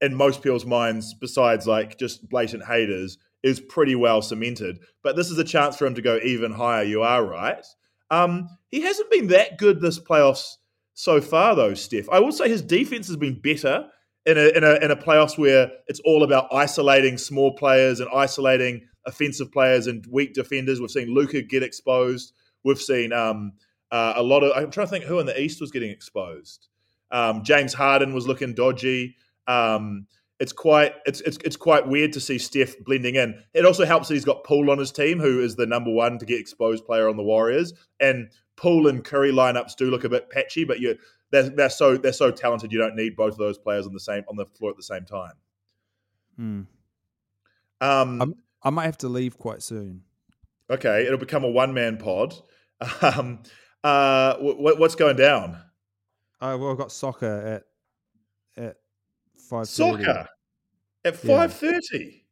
in 0.00 0.14
most 0.14 0.42
people's 0.42 0.66
minds, 0.66 1.14
besides 1.14 1.66
like 1.66 1.98
just 1.98 2.28
blatant 2.28 2.64
haters, 2.64 3.18
is 3.42 3.60
pretty 3.60 3.94
well 3.94 4.22
cemented. 4.22 4.78
But 5.02 5.16
this 5.16 5.30
is 5.30 5.38
a 5.38 5.44
chance 5.44 5.76
for 5.76 5.86
him 5.86 5.94
to 5.94 6.02
go 6.02 6.18
even 6.22 6.52
higher. 6.52 6.84
You 6.84 7.02
are 7.02 7.24
right. 7.24 7.64
Um, 8.10 8.48
he 8.68 8.82
hasn't 8.82 9.10
been 9.10 9.28
that 9.28 9.58
good 9.58 9.80
this 9.80 9.98
playoffs 9.98 10.56
so 10.94 11.20
far, 11.20 11.54
though. 11.54 11.74
Steph, 11.74 12.08
I 12.10 12.20
will 12.20 12.32
say 12.32 12.48
his 12.48 12.62
defense 12.62 13.06
has 13.08 13.16
been 13.16 13.40
better 13.40 13.88
in 14.24 14.36
a 14.38 14.48
in 14.56 14.64
a 14.64 14.74
in 14.84 14.90
a 14.90 14.96
playoffs 14.96 15.38
where 15.38 15.70
it's 15.86 16.00
all 16.04 16.22
about 16.22 16.52
isolating 16.52 17.16
small 17.16 17.54
players 17.54 18.00
and 18.00 18.08
isolating 18.14 18.86
offensive 19.06 19.52
players 19.52 19.86
and 19.86 20.06
weak 20.10 20.34
defenders. 20.34 20.80
We've 20.80 20.90
seen 20.90 21.14
Luka 21.14 21.42
get 21.42 21.62
exposed. 21.62 22.32
We've 22.64 22.80
seen 22.80 23.12
um, 23.12 23.52
uh, 23.90 24.14
a 24.16 24.22
lot 24.22 24.42
of. 24.42 24.52
I'm 24.56 24.70
trying 24.70 24.86
to 24.86 24.90
think 24.90 25.04
who 25.04 25.18
in 25.18 25.26
the 25.26 25.40
East 25.40 25.60
was 25.60 25.70
getting 25.70 25.90
exposed. 25.90 26.68
Um, 27.10 27.44
James 27.44 27.72
Harden 27.72 28.14
was 28.14 28.26
looking 28.26 28.54
dodgy. 28.54 29.16
Um, 29.46 30.06
it's 30.38 30.52
quite 30.52 30.94
it's, 31.06 31.20
it's 31.22 31.38
it's 31.44 31.56
quite 31.56 31.86
weird 31.86 32.12
to 32.12 32.20
see 32.20 32.38
Steph 32.38 32.78
blending 32.84 33.14
in. 33.14 33.42
It 33.54 33.64
also 33.64 33.86
helps 33.86 34.08
that 34.08 34.14
he's 34.14 34.24
got 34.24 34.44
Poole 34.44 34.70
on 34.70 34.78
his 34.78 34.92
team, 34.92 35.18
who 35.18 35.40
is 35.40 35.56
the 35.56 35.66
number 35.66 35.90
one 35.90 36.18
to 36.18 36.26
get 36.26 36.38
exposed 36.38 36.84
player 36.84 37.08
on 37.08 37.16
the 37.16 37.22
Warriors. 37.22 37.72
And 38.00 38.28
Poole 38.56 38.88
and 38.88 39.04
Curry 39.04 39.32
lineups 39.32 39.76
do 39.76 39.90
look 39.90 40.04
a 40.04 40.08
bit 40.08 40.28
patchy, 40.28 40.64
but 40.64 40.80
you 40.80 40.98
they're, 41.30 41.48
they're 41.48 41.70
so 41.70 41.96
they're 41.96 42.12
so 42.12 42.30
talented. 42.30 42.72
You 42.72 42.78
don't 42.78 42.96
need 42.96 43.16
both 43.16 43.32
of 43.32 43.38
those 43.38 43.58
players 43.58 43.86
on 43.86 43.92
the 43.92 44.00
same 44.00 44.24
on 44.28 44.36
the 44.36 44.46
floor 44.46 44.70
at 44.70 44.76
the 44.76 44.82
same 44.82 45.04
time. 45.04 45.32
Hmm. 46.36 46.60
Um, 47.80 48.20
I'm- 48.20 48.34
I 48.66 48.70
might 48.70 48.84
have 48.86 48.98
to 48.98 49.08
leave 49.08 49.38
quite 49.38 49.62
soon. 49.62 50.02
okay, 50.68 51.06
it'll 51.06 51.18
become 51.18 51.44
a 51.44 51.50
one 51.50 51.72
man 51.72 51.96
pod. 51.98 52.34
Um, 53.00 53.42
uh, 53.84 54.34
what, 54.38 54.78
what's 54.78 54.96
going 54.96 55.16
down? 55.16 55.58
Oh 56.40 56.58
well 56.58 56.70
I've 56.72 56.76
got 56.78 56.92
soccer 56.92 57.62
at 58.58 58.62
at 58.62 58.76
five 59.48 59.68
Soccer 59.68 60.28
at 61.04 61.14
Yeah. 61.24 61.36
five 61.38 61.54
thirty. 61.54 62.26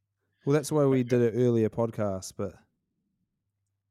Well 0.44 0.53
that's 0.55 0.70
why 0.73 0.85
we 0.85 1.03
did 1.05 1.23
an 1.23 1.40
earlier 1.40 1.70
podcast, 1.70 2.33
but 2.37 2.53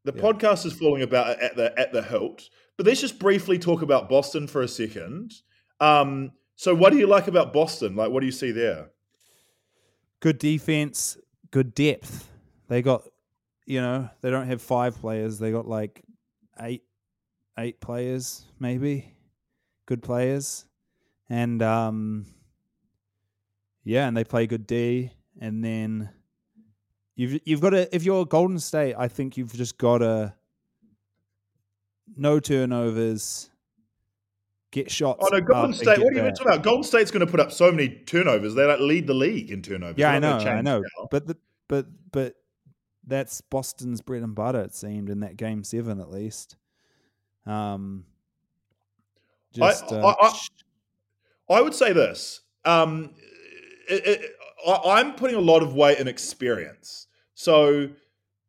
The 0.04 0.14
Yeah. 0.14 0.22
podcast 0.22 0.66
is 0.66 0.74
falling 0.74 1.02
about 1.02 1.40
at 1.42 1.56
the 1.56 1.74
at 1.80 1.94
the 1.94 2.04
hilt. 2.04 2.50
But 2.78 2.86
let's 2.86 3.00
just 3.02 3.18
briefly 3.20 3.58
talk 3.58 3.82
about 3.82 4.10
Boston 4.10 4.46
for 4.48 4.62
a 4.62 4.68
second. 4.68 5.32
Um, 5.80 6.34
So, 6.56 6.76
what 6.76 6.92
do 6.92 7.00
you 7.00 7.08
like 7.08 7.28
about 7.28 7.52
Boston? 7.54 7.96
Like, 7.96 8.12
what 8.12 8.20
do 8.20 8.26
you 8.28 8.32
see 8.32 8.52
there? 8.52 8.92
Good 10.20 10.38
defense, 10.38 11.18
good 11.50 11.74
depth. 11.74 12.30
They 12.68 12.82
got, 12.82 13.04
you 13.66 13.82
know, 13.82 14.10
they 14.22 14.30
don't 14.30 14.48
have 14.48 14.62
five 14.62 15.00
players. 15.00 15.40
They 15.40 15.52
got 15.52 15.68
like 15.68 16.02
eight, 16.60 16.84
eight 17.58 17.80
players 17.80 18.46
maybe, 18.60 19.14
good 19.86 20.02
players, 20.02 20.66
and 21.30 21.62
um, 21.62 22.26
yeah, 23.84 24.08
and 24.08 24.16
they 24.16 24.24
play 24.24 24.48
good 24.48 24.66
D. 24.66 25.12
And 25.42 25.64
then 25.64 26.10
you've 27.16 27.40
you've 27.46 27.62
got 27.62 27.72
to 27.72 27.94
if 27.96 28.04
you're 28.04 28.26
Golden 28.26 28.60
State, 28.60 28.96
I 28.98 29.08
think 29.08 29.38
you've 29.38 29.54
just 29.54 29.78
got 29.78 30.00
to 30.00 30.34
no 32.16 32.40
turnovers, 32.40 33.50
get 34.72 34.92
shots. 34.92 35.24
Oh 35.24 35.30
no, 35.32 35.42
Golden 35.42 35.74
State. 35.74 36.00
What 36.00 36.14
are 36.14 36.16
you 36.16 36.22
back. 36.22 36.36
talking 36.36 36.54
about? 36.54 36.64
Golden 36.64 36.84
State's 36.84 37.12
going 37.12 37.26
to 37.26 37.32
put 37.32 37.40
up 37.40 37.52
so 37.52 37.72
many 37.72 37.90
turnovers. 37.90 38.56
They 38.56 38.66
like 38.66 38.80
lead 38.80 39.08
the 39.08 39.14
league 39.14 39.52
in 39.52 39.62
turnovers. 39.62 39.98
Yeah, 39.98 40.12
I 40.12 40.20
know, 40.20 40.38
I 40.38 40.62
know, 40.62 40.80
now. 40.80 41.08
but 41.10 41.28
the, 41.28 41.38
but 41.68 41.88
but 42.12 42.36
that's 43.06 43.42
Boston's 43.42 44.02
bread 44.02 44.24
and 44.24 44.36
butter. 44.36 44.62
It 44.62 44.76
seemed 44.76 45.10
in 45.10 45.20
that 45.22 45.38
game 45.38 45.64
seven, 45.64 46.00
at 46.00 46.10
least. 46.10 46.56
Um, 47.46 48.06
just 49.54 49.92
I- 49.92 49.96
uh, 49.98 50.16
I- 50.22 50.28
I- 50.28 51.58
I 51.58 51.62
would 51.62 51.74
say 51.74 51.92
this. 51.94 52.42
Um, 52.66 53.12
it, 53.90 54.08
it, 54.08 54.32
I, 54.66 55.00
I'm 55.00 55.14
putting 55.16 55.36
a 55.36 55.42
lot 55.42 55.62
of 55.62 55.76
weight 55.76 56.00
in 56.00 56.08
experience. 56.08 57.08
So, 57.36 57.90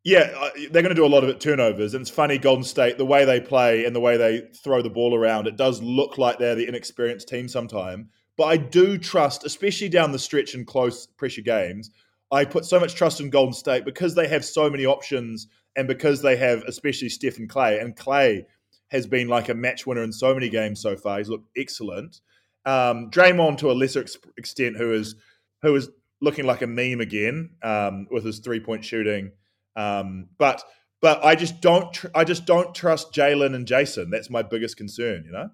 yeah, 0.03 0.49
they're 0.71 0.81
going 0.81 0.85
to 0.89 0.95
do 0.95 1.05
a 1.05 1.07
lot 1.07 1.23
of 1.23 1.29
it 1.29 1.39
turnovers. 1.41 1.93
And 1.93 2.01
it's 2.01 2.09
funny, 2.09 2.37
Golden 2.37 2.63
State, 2.63 2.97
the 2.97 3.05
way 3.05 3.25
they 3.25 3.41
play 3.41 3.85
and 3.85 3.93
the 3.95 3.99
way 3.99 4.15
they 4.15 4.47
throw 4.63 4.81
the 4.81 4.89
ball 4.89 5.13
around, 5.13 5.47
it 5.47 5.57
does 5.57 5.81
look 5.81 6.17
like 6.17 6.37
they're 6.39 6.55
the 6.55 6.67
inexperienced 6.67 7.27
team 7.27 7.47
sometime. 7.49 8.09
But 8.37 8.45
I 8.45 8.57
do 8.57 8.97
trust, 8.97 9.45
especially 9.45 9.89
down 9.89 10.11
the 10.13 10.19
stretch 10.19 10.55
in 10.55 10.63
close 10.65 11.05
pressure 11.05 11.41
games, 11.41 11.89
I 12.35 12.43
put 12.45 12.65
so 12.65 12.79
much 12.79 12.95
trust 12.95 13.21
in 13.21 13.29
Golden 13.29 13.53
State 13.53 13.85
because 13.85 14.13
they 14.13 14.27
have 14.27 14.43
so 14.43 14.69
many 14.69 14.85
options 14.85 15.47
and 15.75 15.87
because 15.87 16.21
they 16.21 16.35
have, 16.35 16.63
especially 16.63 17.07
Stephen 17.07 17.47
Klay. 17.47 17.81
And 17.81 17.95
Klay 17.95 18.45
has 18.89 19.07
been 19.07 19.29
like 19.29 19.47
a 19.47 19.53
match 19.53 19.87
winner 19.87 20.03
in 20.03 20.11
so 20.11 20.33
many 20.33 20.49
games 20.49 20.81
so 20.81 20.97
far. 20.97 21.17
He's 21.17 21.29
looked 21.29 21.49
excellent. 21.57 22.19
Um, 22.65 23.09
Draymond 23.09 23.59
to 23.59 23.71
a 23.71 23.73
lesser 23.73 24.01
ex- 24.01 24.17
extent, 24.37 24.75
who 24.75 24.93
is 24.93 25.15
who 25.61 25.75
is 25.75 25.89
looking 26.19 26.45
like 26.45 26.61
a 26.61 26.67
meme 26.67 26.99
again 26.99 27.51
um, 27.63 28.07
with 28.11 28.25
his 28.25 28.39
three 28.39 28.59
point 28.59 28.83
shooting. 28.83 29.31
Um, 29.77 30.27
but 30.37 30.61
but 31.01 31.23
I 31.23 31.35
just 31.35 31.61
don't 31.61 31.93
tr- 31.93 32.07
I 32.13 32.25
just 32.25 32.45
don't 32.45 32.75
trust 32.75 33.13
Jalen 33.13 33.55
and 33.55 33.65
Jayson. 33.65 34.09
That's 34.09 34.29
my 34.29 34.41
biggest 34.41 34.75
concern. 34.75 35.23
You 35.25 35.31
know. 35.31 35.49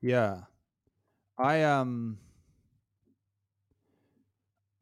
yeah. 0.00 0.40
I 1.38 1.64
um, 1.64 2.18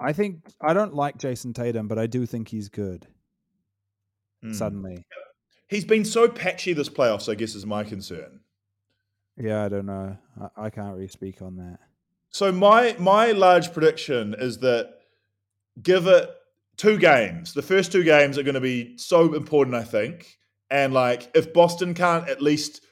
I 0.01 0.13
think 0.13 0.41
I 0.61 0.75
don't 0.75 0.95
like 0.95 1.19
Jayson 1.19 1.55
Tatum, 1.55 1.89
but 1.89 1.99
I 1.99 2.07
do 2.07 2.27
think 2.27 2.49
he's 2.49 2.69
good. 2.69 3.07
Mm. 4.45 4.55
Suddenly, 4.55 5.07
He's 5.69 5.85
been 5.85 6.05
so 6.05 6.29
patchy 6.29 6.73
this 6.73 6.89
playoffs. 6.89 7.31
I 7.31 7.35
guess 7.35 7.55
is 7.55 7.67
my 7.67 7.85
concern. 7.85 8.41
yeah, 9.37 9.65
I 9.65 9.69
don't 9.69 9.87
know. 9.87 10.17
I, 10.41 10.67
I 10.67 10.71
can't 10.71 10.95
really 10.95 11.09
speak 11.09 11.41
on 11.43 11.57
that. 11.57 11.79
So 12.31 12.53
my 12.53 12.97
my 12.99 13.33
large 13.33 13.73
prediction 13.73 14.35
is 14.39 14.59
that 14.59 14.95
give 15.83 16.07
it 16.07 16.31
two 16.77 16.99
games. 16.99 17.55
The 17.55 17.63
first 17.63 17.93
two 17.93 18.05
games 18.05 18.37
are 18.39 18.43
going 18.43 18.55
to 18.55 18.61
be 18.61 18.99
so 18.99 19.35
important, 19.35 19.77
I 19.77 19.85
think. 19.85 20.39
And 20.71 20.93
like 20.93 21.31
if 21.35 21.53
Boston 21.53 21.95
can't 21.95 22.29
at 22.29 22.43
least 22.43 22.85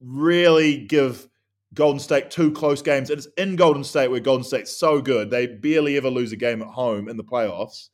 really 0.00 0.84
give 0.84 1.26
Golden 1.74 1.98
State 1.98 2.30
two 2.30 2.52
close 2.52 2.80
games, 2.80 3.10
and 3.10 3.18
it's 3.18 3.28
in 3.36 3.56
Golden 3.56 3.84
State 3.84 4.08
where 4.08 4.20
Golden 4.20 4.44
State's 4.44 4.76
so 4.76 5.00
good, 5.00 5.30
they 5.30 5.46
barely 5.46 5.96
ever 5.96 6.08
lose 6.08 6.32
a 6.32 6.36
game 6.36 6.62
at 6.62 6.68
home 6.68 7.08
in 7.08 7.16
the 7.16 7.24
playoffs. 7.24 7.90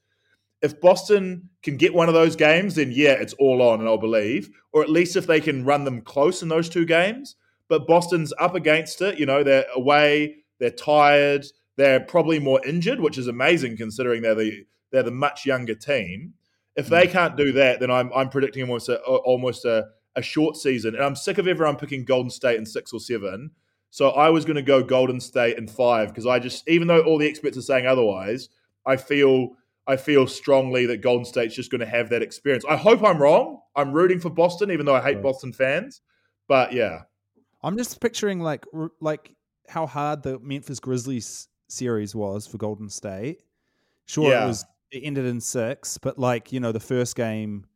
If 0.63 0.81
Boston 0.81 1.49
can 1.63 1.77
get 1.79 1.95
one 1.95 2.09
of 2.09 2.15
those 2.15 2.37
games, 2.37 2.75
then 2.75 2.93
yeah, 2.93 3.13
it's 3.13 3.33
all 3.35 3.63
on, 3.63 3.81
and 3.81 3.89
I'll 3.89 3.97
believe. 3.97 4.51
Or 4.73 4.83
at 4.83 4.91
least 4.91 5.17
if 5.17 5.27
they 5.27 5.41
can 5.41 5.65
run 5.65 5.85
them 5.85 6.03
close 6.03 6.43
in 6.43 6.49
those 6.49 6.69
two 6.69 6.85
games. 6.85 7.37
But 7.69 7.87
Boston's 7.87 8.33
up 8.39 8.55
against 8.55 9.01
it. 9.01 9.19
You 9.19 9.27
know, 9.27 9.43
they're 9.43 9.65
away, 9.75 10.37
they're 10.59 10.71
tired, 10.71 11.47
they're 11.77 12.01
probably 12.01 12.39
more 12.39 12.65
injured, 12.67 13.01
which 13.01 13.17
is 13.17 13.27
amazing 13.27 13.79
considering 13.79 14.21
they're 14.21 14.35
the 14.35 14.67
they're 14.93 15.03
the 15.03 15.11
much 15.11 15.47
younger 15.47 15.75
team. 15.75 16.35
If 16.77 16.89
they 16.89 17.07
mm. 17.07 17.13
can't 17.13 17.37
do 17.37 17.53
that, 17.53 17.81
then 17.81 17.91
I'm 17.91 18.13
I'm 18.13 18.29
predicting 18.29 18.63
almost 18.63 18.91
a 18.91 19.01
almost 19.01 19.65
a, 19.65 19.87
a 20.15 20.21
short 20.21 20.57
season, 20.57 20.95
and 20.95 21.03
I'm 21.03 21.17
sick 21.17 21.39
of 21.39 21.49
everyone 21.49 21.77
picking 21.77 22.05
Golden 22.05 22.29
State 22.29 22.59
in 22.59 22.67
six 22.67 22.93
or 22.93 23.01
seven. 23.01 23.53
So 23.91 24.11
I 24.11 24.31
was 24.31 24.45
going 24.45 24.57
to 24.57 24.63
go 24.63 24.83
Golden 24.83 25.19
State 25.21 25.59
in 25.59 25.67
five 25.67 26.09
because 26.09 26.27
I 26.27 26.39
just, 26.39 26.69
even 26.69 26.87
though 26.87 27.01
all 27.03 27.19
the 27.19 27.29
experts 27.29 27.59
are 27.59 27.63
saying 27.63 27.87
otherwise, 27.87 28.49
I 28.87 28.97
feel 28.97 29.51
I 29.87 29.97
feel 29.97 30.27
strongly 30.29 30.87
that 30.87 30.99
Golden 30.99 31.25
State's 31.25 31.55
just 31.57 31.71
going 31.71 31.81
to 31.81 31.87
have 31.87 32.11
that 32.11 32.23
experience. 32.23 32.65
I 32.69 32.77
hope 32.77 33.03
I'm 33.03 33.21
wrong. 33.21 33.61
I'm 33.75 33.93
rooting 33.93 34.21
for 34.21 34.31
Boston, 34.31 34.71
even 34.71 34.87
though 34.87 34.95
I 34.95 35.01
hate 35.01 35.15
Right. 35.17 35.23
Boston 35.23 35.53
fans. 35.53 36.03
But 36.47 36.73
yeah, 36.73 37.03
I'm 37.63 37.77
just 37.77 38.01
picturing 38.01 38.41
like 38.41 38.65
like 39.01 39.35
how 39.69 39.87
hard 39.87 40.23
the 40.23 40.39
Memphis 40.39 40.79
Grizzlies 40.81 41.49
series 41.69 42.15
was 42.15 42.47
for 42.47 42.59
Golden 42.59 42.89
State. 42.89 43.43
Sure, 44.07 44.31
Yeah. 44.31 44.45
it 44.45 44.47
was 44.49 44.65
it 44.93 45.01
ended 45.05 45.27
in 45.27 45.41
six, 45.41 45.99
but 45.99 46.19
like 46.19 46.53
you 46.53 46.61
know, 46.61 46.71
the 46.73 46.81
first 46.81 47.17
game 47.17 47.67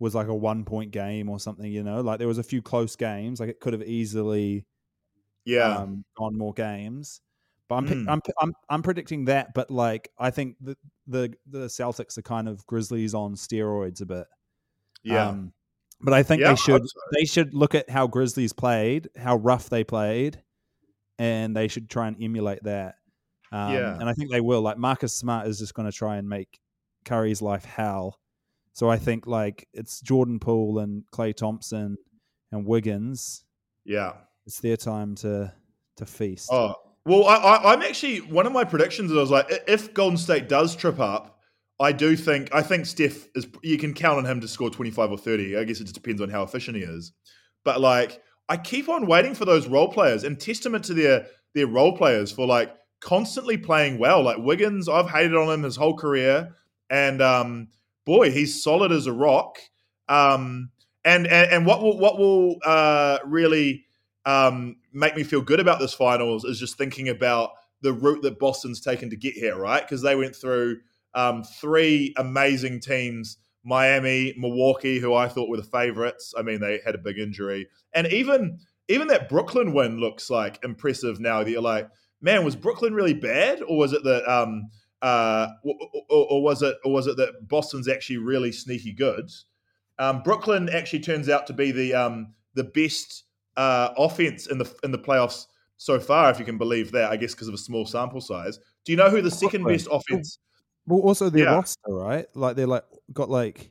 was 0.00 0.14
like 0.14 0.28
a 0.28 0.34
one 0.34 0.64
point 0.64 0.90
game 0.90 1.28
or 1.28 1.38
something. 1.38 1.70
You 1.70 1.82
know, 1.84 2.00
like 2.00 2.18
there 2.18 2.28
was 2.28 2.38
a 2.38 2.42
few 2.42 2.62
close 2.62 2.96
games. 2.96 3.38
Like 3.38 3.48
it 3.48 3.60
could 3.60 3.72
have 3.72 3.82
easily 3.82 4.64
yeah, 5.44 5.76
um, 5.78 6.04
gone 6.16 6.36
more 6.36 6.52
games. 6.52 7.20
But 7.68 7.76
I'm, 7.76 7.86
Mm. 7.88 8.10
I'm, 8.10 8.20
I'm 8.40 8.52
I'm 8.68 8.82
predicting 8.82 9.26
that. 9.26 9.54
But 9.54 9.70
like 9.70 10.10
I 10.18 10.30
think 10.30 10.56
the 10.60 10.76
the 11.06 11.32
the 11.46 11.66
Celtics 11.66 12.18
are 12.18 12.22
kind 12.22 12.48
of 12.48 12.66
Grizzlies 12.66 13.14
on 13.14 13.34
steroids 13.34 14.00
a 14.00 14.06
bit. 14.06 14.26
yeah. 15.02 15.28
Um, 15.28 15.52
but 16.02 16.14
I 16.14 16.22
think 16.22 16.40
Yeah, 16.40 16.50
they 16.50 16.56
should 16.56 16.88
so. 16.88 17.00
they 17.12 17.24
should 17.26 17.54
look 17.54 17.74
at 17.74 17.88
how 17.90 18.06
Grizzlies 18.06 18.52
played, 18.52 19.08
how 19.16 19.36
rough 19.36 19.68
they 19.70 19.84
played, 19.84 20.42
and 21.18 21.54
they 21.56 21.68
should 21.68 21.88
try 21.90 22.08
and 22.08 22.16
emulate 22.22 22.62
that. 22.64 22.96
Um, 23.52 23.74
Yeah. 23.74 23.96
and 24.00 24.08
I 24.08 24.14
think 24.14 24.30
they 24.32 24.40
will. 24.40 24.62
Like 24.62 24.78
Marcus 24.78 25.14
Smart 25.14 25.46
is 25.46 25.58
just 25.58 25.74
going 25.74 25.90
to 25.90 25.96
try 25.96 26.16
and 26.16 26.28
make 26.28 26.58
Curry's 27.04 27.42
life 27.42 27.64
hell. 27.64 28.18
So 28.72 28.88
I 28.88 28.96
think 28.98 29.26
like 29.26 29.68
it's 29.72 30.00
Jordan 30.00 30.38
Poole 30.40 30.78
and 30.78 31.04
Klay 31.12 31.34
Thompson 31.36 31.96
and 32.50 32.66
Wiggins. 32.66 33.44
yeah. 33.84 34.12
It's 34.50 34.58
their 34.58 34.76
time 34.76 35.14
to 35.14 35.52
to 35.98 36.04
feast. 36.04 36.48
Oh 36.50 36.74
well, 37.04 37.24
I, 37.28 37.72
I'm 37.72 37.82
actually 37.82 38.18
one 38.18 38.46
of 38.46 38.52
my 38.52 38.64
predictions. 38.64 39.12
Is 39.12 39.16
I 39.16 39.20
was 39.20 39.30
like, 39.30 39.46
if 39.68 39.94
Golden 39.94 40.16
State 40.16 40.48
does 40.48 40.74
trip 40.74 40.98
up, 40.98 41.38
I 41.78 41.92
do 41.92 42.16
think 42.16 42.52
I 42.52 42.60
think 42.60 42.86
Steph 42.86 43.28
is. 43.36 43.46
You 43.62 43.78
can 43.78 43.94
count 43.94 44.18
on 44.18 44.26
him 44.26 44.40
to 44.40 44.48
score 44.48 44.68
25 44.68 45.12
or 45.12 45.18
30. 45.18 45.56
I 45.56 45.62
guess 45.62 45.78
it 45.78 45.84
just 45.84 45.94
depends 45.94 46.20
on 46.20 46.30
how 46.30 46.42
efficient 46.42 46.76
he 46.76 46.82
is. 46.82 47.12
But 47.62 47.80
like, 47.80 48.20
I 48.48 48.56
keep 48.56 48.88
on 48.88 49.06
waiting 49.06 49.36
for 49.36 49.44
those 49.44 49.68
role 49.68 49.86
players, 49.86 50.24
and 50.24 50.40
testament 50.40 50.84
to 50.86 50.94
their 50.94 51.26
their 51.54 51.68
role 51.68 51.96
players 51.96 52.32
for 52.32 52.44
like 52.44 52.74
constantly 52.98 53.56
playing 53.56 54.00
well. 54.00 54.20
Like 54.20 54.38
Wiggins, 54.38 54.88
I've 54.88 55.10
hated 55.10 55.36
on 55.36 55.48
him 55.48 55.62
his 55.62 55.76
whole 55.76 55.96
career, 55.96 56.56
and 56.90 57.22
um, 57.22 57.68
boy, 58.04 58.32
he's 58.32 58.60
solid 58.60 58.90
as 58.90 59.06
a 59.06 59.12
rock. 59.12 59.58
Um, 60.08 60.70
and, 61.04 61.28
and 61.28 61.52
and 61.52 61.66
what 61.66 61.82
will 61.82 61.96
what 61.98 62.18
will 62.18 62.56
uh, 62.64 63.18
really 63.24 63.86
um, 64.26 64.76
make 64.92 65.16
me 65.16 65.22
feel 65.22 65.40
good 65.40 65.60
about 65.60 65.78
this 65.78 65.94
finals 65.94 66.44
is 66.44 66.58
just 66.58 66.76
thinking 66.76 67.08
about 67.08 67.50
the 67.82 67.92
route 67.92 68.22
that 68.22 68.38
Boston's 68.38 68.80
taken 68.80 69.10
to 69.10 69.16
get 69.16 69.34
here, 69.34 69.56
right? 69.56 69.82
Because 69.82 70.02
they 70.02 70.16
went 70.16 70.36
through 70.36 70.78
um, 71.14 71.42
three 71.42 72.14
amazing 72.16 72.80
teams 72.80 73.38
Miami, 73.64 74.34
Milwaukee, 74.38 74.98
who 74.98 75.14
I 75.14 75.28
thought 75.28 75.48
were 75.48 75.56
the 75.56 75.62
favorites. 75.62 76.32
I 76.36 76.42
mean, 76.42 76.60
they 76.60 76.80
had 76.84 76.94
a 76.94 76.98
big 76.98 77.18
injury. 77.18 77.68
And 77.94 78.06
even 78.08 78.58
even 78.88 79.08
that 79.08 79.28
Brooklyn 79.28 79.72
win 79.72 79.98
looks 79.98 80.30
like 80.30 80.58
impressive 80.64 81.20
now 81.20 81.44
that 81.44 81.50
you're 81.50 81.62
like, 81.62 81.88
man, 82.20 82.44
was 82.44 82.56
Brooklyn 82.56 82.94
really 82.94 83.14
bad? 83.14 83.62
Or 83.62 83.76
was 83.76 83.92
it 83.92 84.02
that 84.04 84.26
um 84.30 84.70
uh 85.02 85.48
or, 85.64 85.74
or, 86.08 86.26
or 86.30 86.42
was 86.42 86.62
it 86.62 86.76
or 86.84 86.92
was 86.92 87.06
it 87.06 87.16
that 87.18 87.48
Boston's 87.48 87.88
actually 87.88 88.18
really 88.18 88.52
sneaky 88.52 88.92
good? 88.92 89.30
Um, 89.98 90.22
Brooklyn 90.22 90.70
actually 90.70 91.00
turns 91.00 91.28
out 91.28 91.46
to 91.48 91.52
be 91.52 91.70
the 91.70 91.94
um 91.94 92.32
the 92.54 92.64
best 92.64 93.24
uh, 93.60 93.92
offense 93.98 94.46
in 94.46 94.58
the 94.58 94.68
in 94.84 94.90
the 94.90 94.98
playoffs 94.98 95.46
so 95.76 95.98
far, 96.00 96.30
if 96.30 96.38
you 96.38 96.44
can 96.44 96.58
believe 96.58 96.92
that. 96.92 97.10
I 97.10 97.16
guess 97.16 97.34
because 97.34 97.48
of 97.48 97.54
a 97.54 97.58
small 97.58 97.84
sample 97.86 98.20
size. 98.20 98.58
Do 98.84 98.92
you 98.92 98.96
know 98.96 99.10
who 99.10 99.20
the 99.22 99.30
second 99.30 99.64
best 99.64 99.88
offense? 99.90 100.38
Well, 100.86 101.00
also 101.00 101.28
their 101.30 101.44
Yeah. 101.44 101.54
roster, 101.54 101.92
right? 101.92 102.26
Like 102.34 102.56
they're 102.56 102.66
like 102.66 102.84
got 103.12 103.28
like 103.30 103.70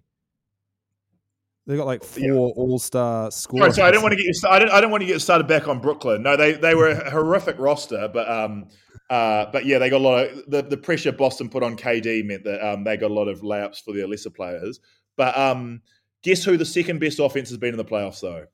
they 1.67 1.75
got 1.77 1.85
like 1.85 2.03
four 2.03 2.23
Yeah. 2.23 2.33
All 2.33 2.79
Star 2.79 3.29
scorers. 3.31 3.75
sorry, 3.75 3.89
I 3.89 3.91
didn't 3.91 4.03
want 4.03 4.13
to 4.13 4.17
get 4.17 4.25
you. 4.25 4.33
sta- 4.33 4.49
I 4.51 4.59
didn't. 4.59 4.71
I 4.71 4.75
didn't 4.81 4.91
want 4.91 5.01
to 5.01 5.07
get 5.07 5.21
started 5.21 5.47
back 5.47 5.67
on 5.67 5.79
Brooklyn. 5.79 6.23
No, 6.23 6.35
they 6.35 6.53
they 6.53 6.73
were 6.75 6.89
a 6.89 7.09
horrific 7.11 7.59
roster, 7.59 8.07
but 8.11 8.29
um, 8.29 8.67
uh, 9.09 9.45
but 9.51 9.65
yeah, 9.65 9.77
they 9.77 9.89
got 9.89 9.97
a 9.97 10.03
lot 10.03 10.25
of 10.27 10.49
the, 10.49 10.61
the 10.63 10.77
pressure 10.77 11.11
Boston 11.11 11.49
put 11.49 11.61
on 11.63 11.75
KD 11.77 12.25
meant 12.25 12.43
that 12.45 12.65
um, 12.67 12.83
they 12.83 12.97
got 12.97 13.11
a 13.11 13.13
lot 13.13 13.27
of 13.27 13.41
layups 13.41 13.83
for 13.83 13.93
their 13.93 14.07
lesser 14.07 14.29
players. 14.31 14.79
But 15.15 15.37
um, 15.37 15.81
guess 16.23 16.43
who 16.43 16.57
the 16.57 16.65
second 16.65 16.99
best 16.99 17.19
offense 17.19 17.49
has 17.49 17.57
been 17.57 17.73
in 17.73 17.77
the 17.77 17.85
playoffs 17.85 18.21
though? 18.21 18.45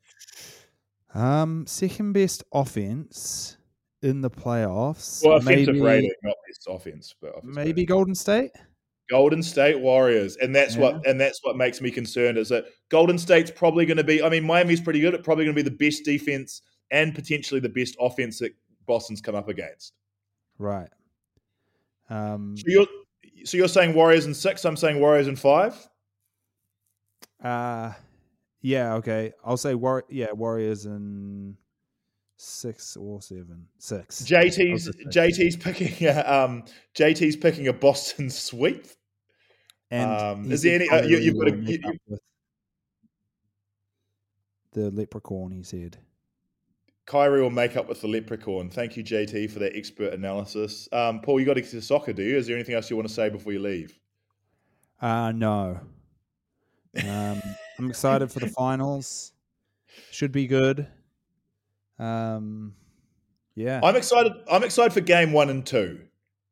Um, 1.16 1.66
second 1.66 2.14
best 2.14 2.44
offense 2.54 3.58
in 4.02 4.22
the 4.22 4.30
playoffs. 4.30 5.24
Well, 5.26 5.38
offensive 5.38 5.76
maybe, 5.76 5.82
rating, 5.82 6.12
not 6.24 6.36
best 6.48 6.68
offense, 6.70 7.16
but 7.22 7.44
maybe 7.44 7.72
rating. 7.72 7.86
Golden 7.86 8.16
State. 8.16 8.52
Golden 9.10 9.44
State 9.44 9.80
Warriors, 9.80 10.36
and 10.38 10.56
that's 10.56 10.76
what 10.78 11.06
and 11.08 11.22
that's 11.22 11.40
what 11.44 11.56
makes 11.58 11.80
me 11.80 11.92
concerned 11.92 12.38
is 12.40 12.50
that 12.50 12.66
Golden 12.90 13.18
State's 13.20 13.52
probably 13.52 13.86
going 13.86 13.98
to 13.98 14.04
be. 14.04 14.22
I 14.22 14.30
mean, 14.30 14.44
Miami's 14.44 14.82
pretty 14.82 15.00
good. 15.00 15.14
It's 15.14 15.24
probably 15.24 15.46
going 15.46 15.56
to 15.56 15.64
be 15.64 15.70
the 15.70 15.76
best 15.76 16.04
defense 16.04 16.64
and 16.92 17.14
potentially 17.14 17.60
the 17.60 17.70
best 17.70 17.96
offense 18.00 18.40
that 18.40 18.54
Boston's 18.88 19.22
come 19.22 19.36
up 19.36 19.48
against. 19.48 19.94
Right. 20.58 20.90
Um, 22.10 22.56
So 22.58 22.64
you're 22.68 22.88
so 23.44 23.58
you're 23.58 23.68
saying 23.68 23.94
Warriors 23.94 24.26
in 24.26 24.34
six. 24.34 24.66
I'm 24.66 24.76
saying 24.76 25.00
Warriors 25.00 25.28
in 25.28 25.36
five. 25.36 25.76
uh, 27.44 27.94
yeah, 28.66 28.96
okay. 28.96 29.32
I'll 29.44 29.58
say 29.58 29.76
war- 29.76 30.06
yeah, 30.10 30.32
Warriors 30.32 30.88
in 30.88 31.56
six 32.38 32.98
or 32.98 33.22
seven. 33.22 33.68
Six. 33.78 34.24
JT's 34.24 34.88
I'll 34.88 34.94
just 34.94 35.14
say- 35.14 35.22
JT's 35.22 35.56
picking 35.56 36.08
a, 36.08 36.20
um 36.22 36.64
JT's 36.96 37.36
picking 37.36 37.68
a 37.68 37.74
Boston 37.74 38.28
sweep. 38.32 38.88
um, 39.92 40.52
is 40.52 40.64
there 40.64 40.76
any- 40.82 40.90
uh, 40.90 41.04
you, 41.04 41.18
you've 41.20 41.38
got 41.38 41.54
a- 41.54 41.58
you- 41.58 41.80
with 42.08 42.20
the 44.74 44.90
leprechaun. 44.90 45.52
He 45.52 45.62
said. 45.64 45.98
Kyrie 47.06 47.42
will 47.44 47.52
make 47.52 47.78
up 47.78 47.88
with 47.88 48.02
the 48.02 48.08
leprechaun. 48.08 48.72
Thank 48.72 48.98
you, 48.98 49.04
JT, 49.04 49.52
for 49.52 49.60
that 49.60 49.76
expert 49.78 50.12
analysis. 50.14 50.90
Um, 50.92 51.22
Paul, 51.22 51.40
you 51.40 51.46
got 51.46 51.54
to 51.54 51.62
get 51.62 51.70
to 51.70 51.82
soccer, 51.84 52.14
do 52.14 52.24
you? 52.24 52.36
Is 52.36 52.48
there 52.48 52.56
anything 52.56 52.74
else 52.74 52.90
you 52.90 52.96
want 52.96 53.08
to 53.08 53.14
say 53.14 53.30
before 53.30 53.54
you 53.54 53.60
leave? 53.60 54.00
Uh 55.00 55.32
no. 55.32 55.80
Um, 57.08 57.42
I'm 57.78 57.90
excited 57.90 58.32
for 58.32 58.40
the 58.40 58.48
finals. 58.48 59.34
Should 60.12 60.32
be 60.32 60.48
good. 60.48 60.88
Um, 62.00 62.74
yeah. 63.56 63.80
I'm 63.84 63.96
excited. 63.96 64.34
I'm 64.52 64.64
excited 64.64 64.94
for 64.94 65.02
game 65.02 65.32
one 65.32 65.50
and 65.50 65.66
two, 65.66 66.02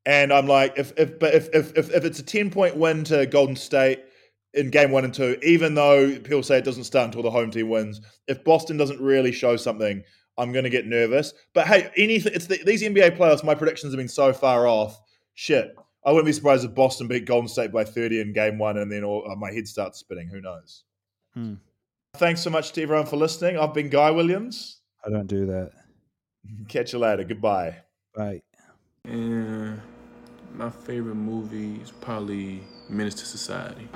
and 0.05 0.31
I'm 0.31 0.47
like, 0.47 0.73
if 0.77 0.93
if 0.97 1.19
but 1.19 1.33
if 1.33 1.49
if 1.53 1.75
if, 1.77 1.93
if 1.93 2.05
it's 2.05 2.19
a 2.19 2.23
ten 2.23 2.49
point 2.49 2.77
win 2.77 3.03
to 3.05 3.25
Golden 3.25 3.55
State 3.55 4.03
in 4.53 4.69
game 4.69 4.91
one 4.91 5.03
and 5.03 5.13
two, 5.13 5.37
even 5.43 5.75
though 5.75 6.17
people 6.19 6.43
say 6.43 6.57
it 6.57 6.65
doesn't 6.65 6.85
start 6.85 7.05
until 7.05 7.23
the 7.23 7.31
home 7.31 7.51
team 7.51 7.69
wins, 7.69 8.01
if 8.27 8.43
Boston 8.43 8.77
doesn't 8.77 9.01
really 9.01 9.31
show 9.31 9.57
something, 9.57 10.03
I'm 10.37 10.51
going 10.51 10.63
to 10.63 10.69
get 10.69 10.87
nervous. 10.87 11.33
But 11.53 11.67
hey, 11.67 11.89
anything. 11.97 12.33
It's 12.33 12.47
the, 12.47 12.61
these 12.65 12.83
NBA 12.83 13.17
playoffs. 13.17 13.43
My 13.43 13.55
predictions 13.55 13.93
have 13.93 13.97
been 13.97 14.07
so 14.07 14.31
far 14.33 14.67
off. 14.67 14.99
Shit, 15.35 15.75
I 16.05 16.11
wouldn't 16.11 16.27
be 16.27 16.33
surprised 16.33 16.63
if 16.63 16.75
Boston 16.75 17.07
beat 17.07 17.25
Golden 17.25 17.47
State 17.47 17.71
by 17.71 17.83
30 17.83 18.21
in 18.21 18.33
game 18.33 18.57
one, 18.57 18.77
and 18.77 18.91
then 18.91 19.03
all, 19.03 19.29
uh, 19.29 19.35
my 19.35 19.51
head 19.51 19.67
starts 19.67 19.99
spinning. 19.99 20.27
Who 20.27 20.41
knows? 20.41 20.83
Hmm. 21.33 21.55
Thanks 22.15 22.41
so 22.41 22.49
much 22.49 22.71
to 22.73 22.83
everyone 22.83 23.05
for 23.05 23.17
listening. 23.17 23.57
I've 23.57 23.73
been 23.73 23.89
Guy 23.89 24.11
Williams. 24.11 24.81
I 25.05 25.09
don't 25.09 25.27
do 25.27 25.45
that. 25.47 25.71
Catch 26.67 26.93
you 26.93 26.99
later. 26.99 27.23
Goodbye. 27.23 27.77
Bye. 28.15 28.41
And 29.05 29.81
my 30.53 30.69
favorite 30.69 31.15
movie 31.15 31.81
is 31.81 31.91
probably 31.91 32.61
Menace 32.89 33.15
to 33.15 33.25
Society. 33.25 33.89